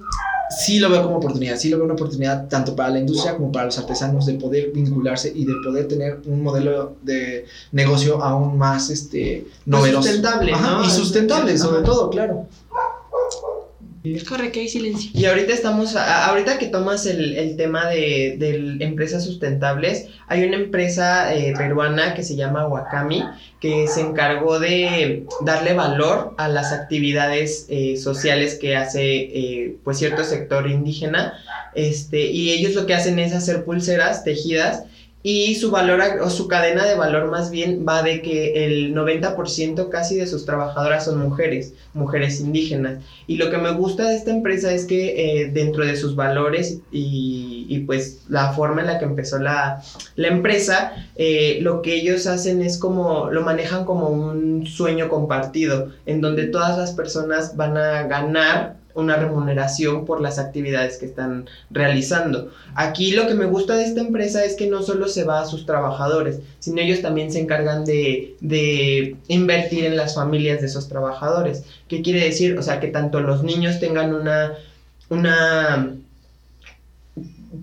sí 0.49 0.79
lo 0.79 0.91
veo 0.91 1.03
como 1.03 1.17
oportunidad, 1.17 1.57
sí 1.57 1.69
lo 1.69 1.77
veo 1.77 1.85
una 1.85 1.95
oportunidad 1.95 2.49
tanto 2.49 2.75
para 2.75 2.91
la 2.91 3.01
industria 3.01 3.37
como 3.37 3.51
para 3.53 3.67
los 3.67 3.79
artesanos 3.79 4.27
de 4.27 4.35
poder 4.35 4.71
vincularse 4.73 5.33
y 5.35 5.45
de 5.45 5.55
poder 5.65 5.89
tener 5.89 6.21
un 6.27 6.43
modelo 6.43 6.97
de 7.03 7.47
negocio 7.73 8.23
aún 8.23 8.57
más 8.57 8.91
este 8.91 9.47
novedoso. 9.65 10.03
Sustentable, 10.03 10.53
¿no? 10.53 10.85
Y 10.85 10.91
sustentable, 10.91 11.59
sobre 11.59 11.83
todo, 11.83 12.11
claro. 12.11 12.47
Correcto, 14.29 14.61
hay 14.61 14.69
silencio. 14.69 15.11
Y 15.15 15.25
ahorita 15.25 15.53
estamos, 15.53 15.97
ahorita 15.97 16.59
que 16.59 16.67
tomas 16.67 17.07
el, 17.07 17.57
tema 17.57 17.87
de, 17.89 18.37
empresas 18.81 19.25
sustentables, 19.25 20.09
hay 20.29 20.45
una 20.45 20.57
empresa 20.57 21.35
eh, 21.35 21.55
peruana 21.57 22.15
que 22.15 22.23
se 22.23 22.37
llama 22.37 22.67
Wakami, 22.67 23.25
que 23.61 23.89
se 23.89 24.03
encargó 24.03 24.59
de 24.59 25.27
darle 25.43 25.73
valor 25.75 26.35
a 26.39 26.49
las 26.49 26.73
actividades 26.73 27.67
eh, 27.69 27.97
sociales 27.97 28.59
que 28.61 28.77
hace 28.77 29.03
eh, 29.03 29.77
pues 29.83 29.99
cierto 29.99 30.25
sector 30.25 30.69
indígena, 30.69 31.35
este, 31.75 32.27
y 32.27 32.53
ellos 32.53 32.75
lo 32.75 32.87
que 32.87 32.95
hacen 32.95 33.19
es 33.19 33.33
hacer 33.33 33.65
pulseras 33.65 34.25
tejidas 34.25 34.85
y 35.29 35.57
su 35.57 35.73
valor 35.73 36.01
o 36.23 36.31
su 36.31 36.47
cadena 36.47 36.85
de 36.85 36.95
valor 36.95 37.29
más 37.33 37.51
bien 37.51 37.85
va 37.85 38.05
de 38.05 38.23
que 38.23 38.65
el 38.65 38.95
90% 38.95 39.89
casi 39.89 40.15
de 40.15 40.29
sus 40.29 40.47
trabajadoras 40.47 41.07
son 41.07 41.19
mujeres, 41.19 41.75
mujeres 41.95 42.39
indígenas. 42.39 43.03
Y 43.27 43.37
lo 43.37 43.51
que 43.51 43.59
me 43.59 43.73
gusta 43.73 44.05
de 44.05 44.15
esta 44.15 44.31
empresa 44.31 44.73
es 44.73 44.85
que 44.85 45.41
eh, 45.41 45.51
dentro 45.51 45.85
de 45.85 45.97
sus 45.97 46.15
valores 46.15 46.79
y, 46.93 47.67
y, 47.69 47.81
pues 47.81 48.23
la 48.29 48.53
forma 48.53 48.83
en 48.83 48.87
la 48.87 49.01
que 49.01 49.05
empezó 49.05 49.41
la, 49.41 49.83
la 50.15 50.29
empresa, 50.29 50.93
eh, 51.17 51.59
lo 51.61 51.83
que 51.83 51.97
ellos 51.97 52.29
hacen 52.29 52.63
es 52.63 52.79
como, 52.79 53.29
lo 53.29 53.43
manejan 53.43 53.85
como 53.85 54.11
un 54.11 54.65
sueño 54.65 55.09
compartido, 55.09 55.91
en 56.07 56.21
donde 56.21 56.47
todas 56.47 56.79
las 56.79 56.93
personas 56.93 57.57
van 57.57 57.77
a 57.77 58.05
ganar 58.05 58.77
una 58.97 59.17
remuneración 59.17 60.05
por 60.05 60.21
las 60.21 60.39
actividades 60.39 60.97
que 60.97 61.07
están 61.07 61.49
realizando. 61.71 62.51
Aquí 62.75 63.13
lo 63.13 63.27
que 63.27 63.35
me 63.35 63.45
gusta 63.45 63.77
de 63.77 63.85
esta 63.85 64.01
empresa 64.01 64.45
es 64.45 64.57
que 64.57 64.67
no 64.67 64.83
solo 64.83 65.09
se 65.09 65.25
va 65.25 65.41
a 65.41 65.47
sus 65.47 65.67
trabajadores, 65.67 66.41
sino 66.59 66.81
ellos 66.81 67.03
también 67.03 67.31
se 67.31 67.41
encargan 67.41 67.85
de, 67.85 68.37
de 68.41 69.17
invertir 69.29 69.85
en 69.85 69.97
las 69.97 70.15
familias 70.15 70.61
de 70.61 70.67
esos 70.67 70.89
trabajadores. 70.89 71.65
¿Qué 71.89 72.03
quiere 72.03 72.25
decir? 72.25 72.59
O 72.59 72.63
sea, 72.63 72.81
que 72.81 72.89
tanto 72.89 73.21
los 73.21 73.43
niños 73.43 73.79
tengan 73.79 74.15
una, 74.15 74.55
una 75.11 75.95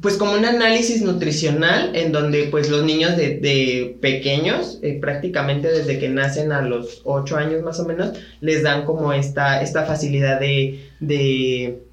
pues 0.02 0.18
como 0.18 0.34
un 0.34 0.46
análisis 0.46 1.02
nutricional 1.02 1.96
en 1.96 2.12
donde 2.12 2.46
pues 2.46 2.70
los 2.70 2.84
niños 2.84 3.18
de, 3.18 3.40
de 3.40 3.98
pequeños, 4.02 4.80
eh, 4.82 4.98
prácticamente 5.00 5.68
desde 5.68 6.00
que 6.00 6.10
nacen 6.10 6.52
a 6.52 6.62
los 6.62 7.02
8 7.04 7.38
años 7.38 7.64
más 7.64 7.80
o 7.80 7.86
menos, 7.86 8.14
les 8.40 8.64
dan 8.64 8.86
como 8.86 9.14
esta, 9.14 9.62
esta 9.62 9.86
facilidad 9.86 10.40
de, 10.40 10.90
de, 11.00 11.84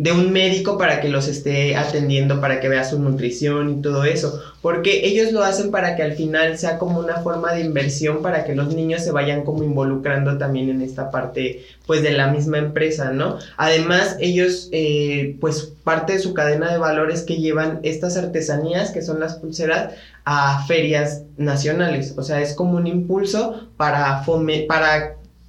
de 0.00 0.12
un 0.12 0.32
médico 0.32 0.78
para 0.78 1.02
que 1.02 1.10
los 1.10 1.28
esté 1.28 1.76
atendiendo, 1.76 2.40
para 2.40 2.58
que 2.58 2.70
vea 2.70 2.84
su 2.84 2.98
nutrición 2.98 3.68
y 3.68 3.82
todo 3.82 4.04
eso, 4.04 4.40
porque 4.62 5.06
ellos 5.06 5.30
lo 5.30 5.42
hacen 5.42 5.70
para 5.70 5.94
que 5.94 6.02
al 6.02 6.14
final 6.14 6.56
sea 6.56 6.78
como 6.78 6.98
una 6.98 7.16
forma 7.16 7.52
de 7.52 7.60
inversión 7.60 8.22
para 8.22 8.44
que 8.44 8.54
los 8.54 8.74
niños 8.74 9.04
se 9.04 9.12
vayan 9.12 9.44
como 9.44 9.62
involucrando 9.62 10.38
también 10.38 10.70
en 10.70 10.80
esta 10.80 11.10
parte 11.10 11.66
pues 11.86 12.02
de 12.02 12.12
la 12.12 12.28
misma 12.28 12.56
empresa, 12.56 13.12
¿no? 13.12 13.36
Además 13.58 14.16
ellos 14.20 14.70
eh, 14.72 15.36
pues 15.38 15.74
parte 15.84 16.14
de 16.14 16.20
su 16.20 16.32
cadena 16.32 16.72
de 16.72 16.78
valores 16.78 17.20
que 17.20 17.36
llevan 17.36 17.80
estas 17.82 18.16
artesanías 18.16 18.92
que 18.92 19.02
son 19.02 19.20
las 19.20 19.34
pulseras 19.34 19.92
a 20.24 20.64
ferias 20.66 21.24
nacionales, 21.36 22.14
o 22.16 22.22
sea 22.22 22.40
es 22.40 22.54
como 22.54 22.78
un 22.78 22.86
impulso 22.86 23.68
para, 23.76 24.24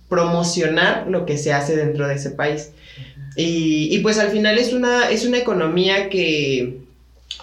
promocionar 0.10 1.08
lo 1.08 1.26
que 1.26 1.38
se 1.38 1.54
hace 1.54 1.78
dentro 1.78 2.06
de 2.06 2.16
ese 2.16 2.32
país. 2.32 2.74
Y, 3.36 3.96
y, 3.96 4.00
pues 4.00 4.20
al 4.20 4.30
final 4.30 4.58
es 4.58 4.74
una, 4.74 5.10
es 5.10 5.26
una 5.26 5.38
economía 5.38 6.10
que, 6.10 6.80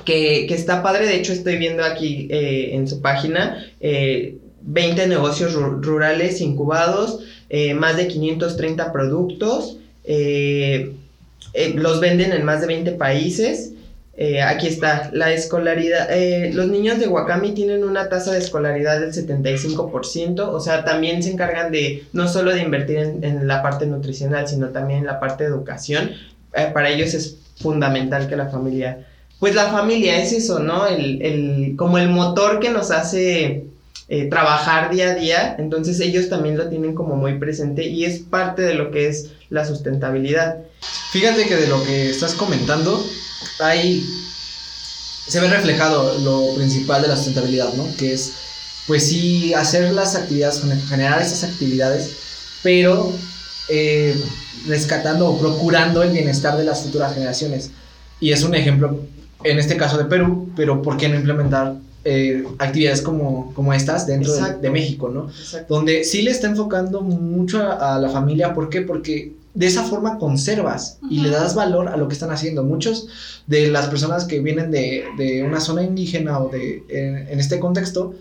que, 0.05 0.47
que 0.47 0.55
está 0.55 0.83
padre, 0.83 1.07
de 1.07 1.17
hecho 1.17 1.33
estoy 1.33 1.57
viendo 1.57 1.83
aquí 1.85 2.29
eh, 2.31 2.71
en 2.75 2.87
su 2.87 3.01
página 3.01 3.67
eh, 3.81 4.37
20 4.63 5.07
negocios 5.07 5.55
ru 5.55 5.81
rurales 5.81 6.41
incubados, 6.41 7.21
eh, 7.49 7.75
más 7.75 7.97
de 7.97 8.09
530 8.09 8.93
productos, 8.93 9.79
eh, 10.05 10.93
los 11.75 12.01
venden 12.01 12.33
en 12.33 12.45
más 12.45 12.61
de 12.61 12.67
20 12.67 12.93
países. 12.93 13.73
Eh, 14.21 14.43
aquí 14.43 14.67
está, 14.67 15.11
la 15.13 15.33
escolaridad. 15.33 16.09
Eh, 16.11 16.51
los 16.53 16.67
niños 16.67 16.99
de 16.99 17.07
Wakami 17.07 17.53
tienen 17.53 17.85
una 17.85 18.09
tasa 18.09 18.33
de 18.33 18.39
escolaridad 18.39 18.99
del 18.99 19.13
75%, 19.13 20.41
o 20.41 20.59
sea, 20.59 20.85
también 20.85 21.23
se 21.23 21.31
encargan 21.31 21.71
de 21.71 22.05
no 22.13 22.27
solo 22.27 22.53
de 22.53 22.61
invertir 22.61 22.99
en, 22.99 23.47
la 23.47 23.63
parte 23.63 23.87
nutricional, 23.87 24.49
sino 24.49 24.71
también 24.71 25.01
en 25.01 25.07
la 25.07 25.21
parte 25.21 25.45
de 25.45 25.51
educación. 25.51 26.11
Eh, 26.53 26.69
para 26.75 26.91
ellos 26.91 27.15
es 27.15 27.37
fundamental 27.61 28.29
que 28.29 28.35
la 28.35 28.49
familia, 28.49 29.07
pues 29.39 29.55
la 29.55 29.67
familia 29.67 30.21
es 30.21 30.33
eso, 30.33 30.59
¿no? 30.59 30.89
El, 30.89 31.23
el, 31.23 31.77
como 31.77 31.97
el 31.99 32.09
motor 32.09 32.59
que 32.59 32.71
nos 32.71 32.91
hace 32.91 33.67
trabajar 34.31 34.91
día 34.91 35.11
a 35.11 35.15
día, 35.15 35.57
entonces 35.59 36.01
ellos 36.01 36.31
también 36.31 36.57
lo 36.57 36.71
tienen 36.71 36.95
como 36.95 37.15
muy 37.15 37.39
presente 37.39 37.87
y 37.87 38.07
es 38.07 38.21
parte 38.21 38.63
de 38.63 38.73
lo 38.73 38.91
que 38.91 39.07
es 39.07 39.33
la 39.51 39.67
sustentabilidad. 39.67 40.57
Fíjate 41.13 41.47
que 41.47 41.57
de 41.57 41.69
lo 41.69 41.85
que 41.85 42.09
estás 42.09 42.35
comentando, 42.35 43.05
hay, 43.61 44.07
se 45.27 45.41
ve 45.41 45.49
reflejado 45.49 46.19
lo 46.19 46.55
principal 46.55 47.03
de 47.03 47.09
la 47.09 47.17
sustentabilidad, 47.17 47.73
¿no? 47.75 47.87
Que 47.97 48.15
es, 48.15 48.33
pues 48.87 49.09
sí, 49.09 49.55
hacer 49.55 49.93
las 49.93 50.15
actividades, 50.15 50.63
generar 50.89 51.21
esas 51.21 51.45
actividades, 51.45 52.13
pero 52.63 53.13
eh, 53.69 54.19
rescatando 54.67 55.29
o 55.29 55.39
procurando 55.39 56.03
el 56.03 56.11
bienestar 56.11 56.57
de 56.57 56.65
las 56.65 56.83
futuras 56.83 57.15
generaciones. 57.15 57.71
Y 58.21 58.33
es 58.33 58.43
un 58.43 58.55
ejemplo, 58.55 59.01
en 59.45 59.59
este 59.59 59.77
caso 59.77 59.99
de 59.99 60.05
Perú, 60.05 60.51
pero 60.57 60.83
¿por 60.83 60.97
qué 60.97 61.09
no 61.09 61.17
implementar 61.17 61.77
eh, 62.05 62.45
actividades 62.59 63.03
como, 63.03 63.53
como 63.55 63.75
estas 63.75 64.07
dentro 64.07 64.33
de, 64.33 64.57
de, 64.57 64.71
México, 64.71 65.09
¿no? 65.09 65.29
Exacto. 65.29 65.75
Donde 65.75 66.05
sí 66.05 66.23
le 66.23 66.31
está 66.31 66.47
enfocando 66.47 67.03
mucho 67.03 67.63
a, 67.63 67.97
a, 67.97 67.99
la 67.99 68.09
familia, 68.09 68.55
¿por 68.55 68.71
qué? 68.71 68.81
Porque 68.81 69.35
de 69.59 69.67
esa 69.67 69.83
forma 69.83 70.19
conservas 70.19 70.99
uh 71.03 71.07
-huh. 71.07 71.11
y 71.11 71.19
le 71.19 71.31
das 71.31 71.57
valor 71.57 71.89
a 71.89 71.97
lo 71.97 72.07
que 72.07 72.15
están 72.15 72.31
haciendo. 72.31 72.63
Muchos 72.63 73.09
de 73.49 73.67
las 73.67 73.89
personas 73.89 74.25
que 74.25 74.39
vienen 74.39 74.71
de, 74.71 75.05
de 75.17 75.43
una 75.43 75.59
zona 75.59 75.83
indígena 75.83 76.39
o 76.39 76.49
de, 76.49 76.85
en, 76.89 77.27
en 77.27 77.41
este 77.41 77.59
contexto, 77.59 78.15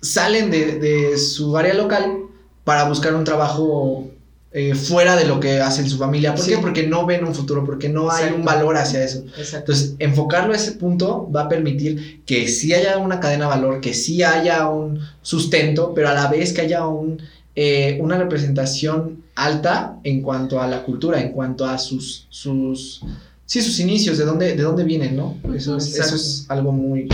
salen 0.00 0.52
de, 0.52 0.78
de, 0.78 1.18
su 1.18 1.56
área 1.56 1.74
local 1.74 2.04
para 2.62 2.88
buscar 2.88 3.16
un 3.16 3.24
trabajo 3.24 4.06
eh, 4.52 4.76
fuera 4.76 5.16
de 5.16 5.24
lo 5.24 5.40
que 5.40 5.60
hacen 5.60 5.90
su 5.90 5.98
familia. 5.98 6.36
¿Por 6.36 6.44
sí. 6.44 6.52
qué? 6.52 6.58
Porque 6.58 6.86
no 6.86 7.04
ven 7.04 7.24
un 7.24 7.34
futuro, 7.34 7.64
porque 7.64 7.88
no 7.88 8.04
Exacto. 8.04 8.24
hay 8.24 8.32
un 8.38 8.44
valor 8.44 8.76
hacia 8.76 9.02
eso. 9.02 9.24
Exacto. 9.36 9.72
Entonces, 9.72 9.94
enfocarlo 9.98 10.52
a 10.52 10.56
ese 10.56 10.72
punto 10.72 11.28
va 11.34 11.42
a 11.42 11.48
permitir 11.48 12.22
que 12.24 12.46
sí 12.46 12.72
haya 12.72 12.98
una 12.98 13.18
cadena 13.18 13.46
de 13.46 13.50
valor, 13.56 13.80
que 13.80 13.92
sí 13.92 14.22
haya 14.22 14.68
un 14.68 15.00
sustento, 15.20 15.92
pero 15.94 16.10
a 16.10 16.14
la 16.14 16.28
vez 16.28 16.52
que 16.52 16.60
haya 16.60 16.86
un, 16.86 17.20
eh, 17.56 17.98
una 18.00 18.16
representación 18.18 19.23
alta 19.34 19.98
en 20.04 20.22
cuanto 20.22 20.60
a 20.60 20.66
la 20.66 20.82
cultura, 20.82 21.20
en 21.20 21.32
cuanto 21.32 21.64
a 21.64 21.78
sus, 21.78 22.26
sus, 22.30 23.02
sí, 23.46 23.60
sus 23.60 23.78
inicios, 23.80 24.18
de 24.18 24.24
dónde, 24.24 24.54
de 24.56 24.62
dónde 24.62 24.84
vienen, 24.84 25.16
¿no? 25.16 25.36
Eso 25.54 25.76
es, 25.76 25.98
eso 25.98 26.14
es 26.14 26.46
algo 26.48 26.72
muy, 26.72 27.08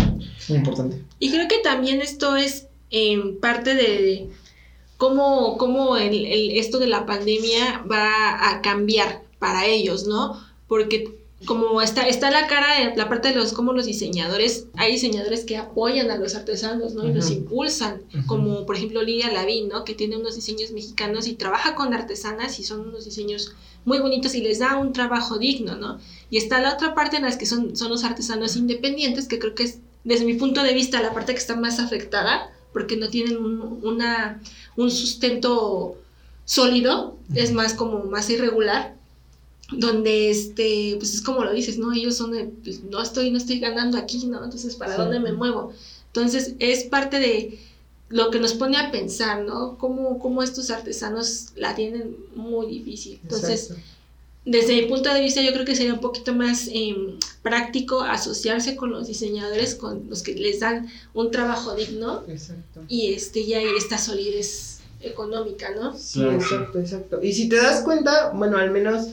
muy 0.49 0.59
importante. 0.59 1.03
Y 1.19 1.31
creo 1.31 1.49
que 1.49 1.59
también 1.59 2.01
esto 2.01 2.37
es 2.37 2.67
eh, 2.91 3.19
parte 3.41 3.75
de 3.75 4.29
cómo, 4.97 5.57
cómo 5.57 5.97
el, 5.97 6.27
el, 6.27 6.51
esto 6.53 6.79
de 6.79 6.87
la 6.87 7.07
pandemia 7.07 7.85
va 7.91 8.51
a 8.51 8.61
cambiar 8.61 9.23
para 9.39 9.67
ellos, 9.67 10.07
¿no? 10.07 10.39
Porque 10.69 11.20
como 11.47 11.81
está, 11.81 12.07
está 12.07 12.31
la 12.31 12.47
cara 12.47 12.95
la 12.97 13.09
parte 13.09 13.29
de 13.29 13.35
los 13.35 13.53
como 13.53 13.73
los 13.73 13.87
diseñadores, 13.87 14.67
hay 14.77 14.93
diseñadores 14.93 15.45
que 15.45 15.57
apoyan 15.57 16.11
a 16.11 16.17
los 16.19 16.35
artesanos, 16.35 16.95
¿no? 16.95 17.05
Y 17.05 17.09
uh 17.09 17.11
-huh. 17.13 17.15
los 17.15 17.31
impulsan, 17.31 18.03
uh 18.13 18.19
-huh. 18.19 18.27
como 18.27 18.67
por 18.67 18.77
ejemplo 18.77 19.03
Lidia 19.03 19.33
Lavín, 19.33 19.69
¿no? 19.69 19.85
Que 19.85 19.95
tiene 19.95 20.17
unos 20.19 20.35
diseños 20.35 20.71
mexicanos 20.71 21.27
y 21.27 21.35
trabaja 21.35 21.75
con 21.75 21.95
artesanas 21.95 22.59
y 22.59 22.65
son 22.65 22.81
unos 22.81 23.07
diseños 23.07 23.55
muy 23.87 23.99
bonitos 24.01 24.35
y 24.35 24.43
les 24.43 24.59
da 24.59 24.77
un 24.77 24.93
trabajo 24.93 25.39
digno, 25.39 25.77
¿no? 25.77 25.99
Y 26.29 26.37
está 26.37 26.61
la 26.61 26.75
otra 26.75 26.95
parte 26.95 27.17
en 27.17 27.23
las 27.23 27.39
que 27.39 27.47
son, 27.47 27.75
son 27.75 27.89
los 27.91 28.05
artesanos 28.05 28.57
independientes, 28.57 29.27
que 29.27 29.39
creo 29.39 29.55
que 29.55 29.63
es, 29.65 29.79
desde 30.05 30.27
mi 30.27 30.35
punto 30.35 30.63
de 30.63 30.75
vista, 30.75 31.01
la 31.01 31.15
parte 31.15 31.33
que 31.33 31.39
está 31.39 31.57
más 31.57 31.79
afectada, 31.79 32.51
porque 32.75 32.97
no 32.99 33.09
tienen 33.09 33.39
un, 33.39 33.81
una, 33.83 34.43
un 34.77 34.91
sustento 34.91 35.97
sólido, 36.45 37.17
uh 37.31 37.33
-huh. 37.33 37.39
es 37.43 37.53
más 37.53 37.73
como 37.73 38.05
más 38.05 38.29
irregular, 38.29 39.00
donde 39.73 40.31
este 40.31 40.97
pues 40.99 41.15
es 41.15 41.23
como 41.23 41.45
lo 41.45 41.53
dices 41.53 41.79
no 41.79 41.93
ellos 41.93 42.17
son 42.17 42.33
de, 42.33 42.45
pues, 42.45 42.83
no 42.85 43.01
estoy 43.03 43.31
no 43.31 43.39
estoy 43.39 43.61
ganando 43.61 43.99
aquí 43.99 44.27
no 44.27 44.43
entonces 44.43 44.75
para 44.77 44.97
sí. 44.97 45.01
dónde 45.01 45.21
me 45.21 45.33
muevo 45.33 45.73
entonces 46.07 46.55
es 46.59 46.85
parte 46.85 47.21
de 47.21 47.59
lo 48.09 48.31
que 48.31 48.41
nos 48.41 48.55
pone 48.55 48.77
a 48.77 48.91
pensar 48.91 49.45
no 49.45 49.79
cómo, 49.79 50.19
cómo 50.19 50.43
estos 50.43 50.71
artesanos 50.71 51.49
la 51.57 51.75
tienen 51.75 52.17
muy 52.35 52.67
difícil 52.67 53.21
entonces 53.23 53.71
Exacto. 53.71 53.83
desde 54.45 54.83
mi 54.83 54.89
punto 54.89 55.15
de 55.15 55.21
vista 55.21 55.41
yo 55.41 55.53
creo 55.53 55.65
que 55.65 55.77
sería 55.77 55.95
un 55.95 56.01
poquito 56.01 56.35
más 56.35 56.69
eh, 56.73 56.97
práctico 57.43 58.03
asociarse 58.03 58.75
con 58.75 58.91
los 58.91 59.07
diseñadores 59.07 59.77
con 59.77 60.09
los 60.09 60.23
que 60.23 60.35
les 60.35 60.59
dan 60.61 60.89
un 61.15 61.31
trabajo 61.31 61.77
digno 61.77 62.25
Exacto. 62.27 62.81
y 62.89 63.13
este 63.13 63.47
ya 63.47 63.61
esta 63.61 63.99
solidez 63.99 64.80
económica, 65.01 65.71
¿no? 65.75 65.97
Sí, 65.97 66.21
claro. 66.21 66.37
exacto, 66.37 66.79
exacto. 66.79 67.21
Y 67.23 67.33
si 67.33 67.49
te 67.49 67.57
das 67.57 67.83
cuenta, 67.83 68.31
bueno, 68.35 68.59
al 68.59 68.71
menos 68.71 69.09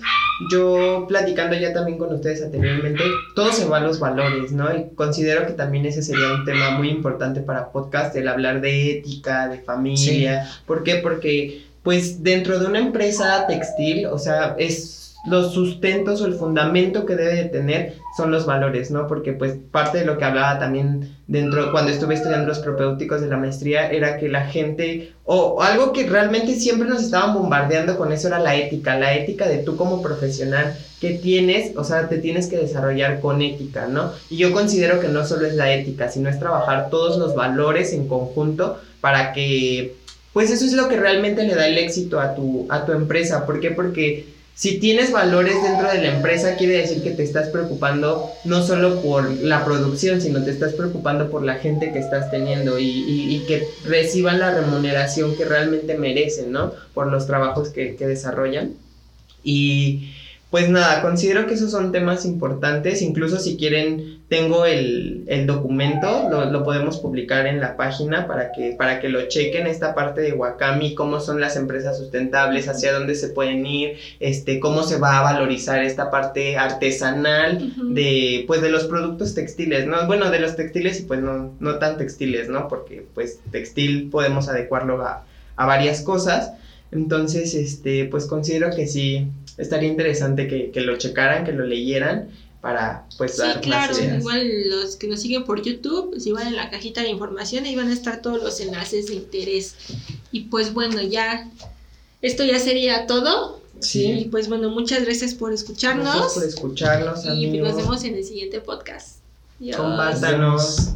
yo 0.51 1.05
platicando 1.07 1.55
ya 1.55 1.73
también 1.73 1.97
con 1.97 2.13
ustedes 2.13 2.43
anteriormente, 2.43 3.03
todo 3.35 3.51
se 3.51 3.65
va 3.65 3.77
a 3.77 3.81
los 3.81 3.99
valores, 3.99 4.51
¿no? 4.51 4.75
Y 4.75 4.89
considero 4.95 5.47
que 5.47 5.53
también 5.53 5.85
ese 5.85 6.03
sería 6.03 6.33
un 6.33 6.45
tema 6.45 6.71
muy 6.71 6.89
importante 6.89 7.41
para 7.41 7.71
podcast, 7.71 8.15
el 8.15 8.27
hablar 8.27 8.61
de 8.61 8.91
ética, 8.91 9.47
de 9.47 9.59
familia. 9.59 10.45
Sí. 10.45 10.59
¿Por 10.65 10.83
qué? 10.83 10.95
Porque, 10.95 11.63
pues, 11.83 12.21
dentro 12.21 12.59
de 12.59 12.65
una 12.65 12.79
empresa 12.79 13.47
textil, 13.47 14.07
o 14.07 14.19
sea, 14.19 14.55
es 14.57 15.06
los 15.25 15.53
sustentos 15.53 16.21
o 16.21 16.25
el 16.25 16.33
fundamento 16.33 17.05
que 17.05 17.15
debe 17.15 17.35
de 17.35 17.45
tener 17.45 17.97
son 18.15 18.31
los 18.31 18.45
valores, 18.45 18.91
¿no? 18.91 19.07
Porque 19.07 19.33
pues 19.33 19.55
parte 19.71 19.99
de 19.99 20.05
lo 20.05 20.17
que 20.17 20.25
hablaba 20.25 20.59
también 20.59 21.17
dentro, 21.27 21.71
cuando 21.71 21.91
estuve 21.91 22.15
estudiando 22.15 22.47
los 22.47 22.59
propéuticos 22.59 23.21
de 23.21 23.27
la 23.27 23.37
maestría, 23.37 23.91
era 23.91 24.17
que 24.17 24.29
la 24.29 24.45
gente, 24.45 25.13
o 25.25 25.61
algo 25.61 25.91
que 25.91 26.07
realmente 26.07 26.55
siempre 26.55 26.87
nos 26.87 27.03
estaban 27.03 27.33
bombardeando 27.33 27.97
con 27.97 28.11
eso 28.11 28.27
era 28.27 28.39
la 28.39 28.55
ética, 28.55 28.97
la 28.97 29.15
ética 29.15 29.47
de 29.47 29.57
tú 29.57 29.75
como 29.75 30.01
profesional 30.01 30.77
que 31.01 31.11
tienes, 31.11 31.75
o 31.75 31.83
sea, 31.83 32.07
te 32.09 32.17
tienes 32.17 32.47
que 32.47 32.57
desarrollar 32.57 33.19
con 33.19 33.41
ética, 33.41 33.87
¿no? 33.87 34.11
Y 34.29 34.37
yo 34.37 34.51
considero 34.51 34.99
que 34.99 35.09
no 35.09 35.25
solo 35.25 35.45
es 35.45 35.55
la 35.55 35.73
ética, 35.73 36.09
sino 36.09 36.29
es 36.29 36.39
trabajar 36.39 36.89
todos 36.89 37.17
los 37.17 37.35
valores 37.35 37.93
en 37.93 38.07
conjunto 38.07 38.79
para 39.01 39.33
que, 39.33 39.95
pues 40.33 40.49
eso 40.49 40.65
es 40.65 40.73
lo 40.73 40.87
que 40.87 40.97
realmente 40.97 41.43
le 41.43 41.55
da 41.55 41.67
el 41.67 41.77
éxito 41.77 42.19
a 42.19 42.33
tu, 42.33 42.65
a 42.69 42.85
tu 42.85 42.93
empresa. 42.93 43.45
¿Por 43.45 43.59
qué? 43.59 43.71
Porque 43.71 44.36
si 44.57 44.79
tienes 44.79 45.11
valores 45.11 45.61
dentro 45.61 45.87
de 45.87 46.01
la 46.01 46.15
empresa, 46.15 46.55
quiere 46.55 46.77
decir 46.77 47.03
que 47.03 47.11
te 47.11 47.21
estás 47.21 47.49
preocupando 47.49 48.31
no 48.43 48.65
solo 48.65 49.03
por 49.03 49.29
la 49.29 49.63
producción, 49.63 50.19
sino 50.19 50.43
te 50.43 50.49
estás 50.49 50.73
preocupando 50.73 51.29
por 51.29 51.43
la 51.43 51.55
gente 51.55 51.91
que 51.93 51.99
estás 51.99 52.31
teniendo 52.31 52.79
y, 52.79 53.45
que 53.47 53.67
reciban 53.85 54.39
la 54.39 54.55
remuneración 54.55 55.35
que 55.35 55.45
realmente 55.45 55.95
merecen, 55.95 56.51
¿no? 56.51 56.73
Por 56.95 57.11
los 57.11 57.27
trabajos 57.27 57.69
que, 57.69 57.95
que 57.95 58.07
desarrollan. 58.07 58.73
Y 59.43 60.15
pues 60.49 60.69
nada, 60.69 61.01
considero 61.01 61.45
que 61.45 61.55
esos 61.55 61.71
son 61.71 61.91
temas 61.91 62.23
importantes, 62.23 63.01
incluso 63.01 63.37
si 63.37 63.57
quieren, 63.57 64.21
tengo 64.29 64.65
el, 64.65 65.25
documento, 65.45 66.29
lo, 66.29 66.63
podemos 66.63 66.99
publicar 66.99 67.47
en 67.47 67.59
la 67.59 67.75
página 67.75 68.27
para 68.27 68.53
que, 68.53 68.73
para 68.77 69.01
que 69.01 69.09
lo 69.09 69.27
chequen, 69.27 69.67
esta 69.67 69.93
parte 69.93 70.21
de 70.21 70.31
Wakami, 70.31 70.95
cómo 70.95 71.19
son 71.19 71.41
las 71.41 71.57
empresas 71.57 71.97
sustentables, 71.97 72.69
hacia 72.69 72.93
dónde 72.93 73.15
se 73.15 73.27
pueden 73.27 73.65
ir, 73.65 73.97
este, 74.21 74.61
cómo 74.61 74.83
se 74.83 74.99
va 74.99 75.19
a 75.19 75.23
valorizar 75.23 75.83
esta 75.83 76.09
parte 76.09 76.55
artesanal 76.55 77.73
de, 77.93 78.45
pues, 78.47 78.61
de 78.61 78.69
los 78.69 78.85
productos 78.85 79.33
textiles, 79.33 79.85
¿no? 79.85 80.07
Bueno, 80.07 80.31
de 80.31 80.39
los 80.39 80.55
textiles 80.55 81.01
y 81.01 81.03
pues 81.03 81.19
no, 81.19 81.55
no 81.59 81.77
tan 81.77 81.97
textiles, 81.97 82.47
¿no? 82.47 82.69
Porque 82.69 83.05
pues 83.13 83.39
textil 83.51 84.09
podemos 84.09 84.47
adecuarlo 84.47 85.01
a, 85.03 85.25
a 85.57 85.65
varias 85.65 86.01
cosas, 86.01 86.53
entonces, 86.91 87.53
este, 87.53 88.05
pues 88.05 88.27
considero 88.27 88.69
que 88.73 88.87
sí, 88.87 89.27
estaría 89.57 89.89
interesante 89.89 90.47
que, 90.47 90.71
que 90.71 90.81
lo 90.81 90.97
checaran, 90.97 91.45
que 91.45 91.51
lo 91.51 91.65
leyeran 91.65 92.29
para 92.61 93.05
pues 93.17 93.35
sí, 93.35 93.43
claro, 93.61 93.95
igual 94.01 94.69
los 94.69 94.95
que 94.95 95.07
nos 95.07 95.21
siguen 95.21 95.45
por 95.45 95.61
YouTube, 95.61 96.09
pues 96.11 96.25
igual 96.25 96.47
en 96.47 96.55
la 96.55 96.69
cajita 96.69 97.01
de 97.01 97.09
información 97.09 97.65
ahí 97.65 97.75
van 97.75 97.89
a 97.89 97.93
estar 97.93 98.21
todos 98.21 98.43
los 98.43 98.59
enlaces 98.59 99.07
de 99.07 99.13
interés. 99.13 99.75
Y 100.31 100.41
pues 100.41 100.73
bueno, 100.73 101.01
ya 101.01 101.49
esto 102.21 102.43
ya 102.43 102.59
sería 102.59 103.05
todo. 103.05 103.61
Sí. 103.79 104.11
Y 104.11 104.25
pues 104.25 104.49
bueno, 104.49 104.69
muchas 104.69 105.05
gracias 105.05 105.35
por 105.35 105.53
escucharnos. 105.53 106.15
Gracias 106.15 106.33
por 106.33 106.43
escucharnos. 106.43 107.25
Y 107.25 107.47
nos 107.59 107.75
vemos 107.75 108.03
en 108.03 108.15
el 108.15 108.23
siguiente 108.23 108.59
podcast. 108.59 109.19
Compártanos. 109.75 110.95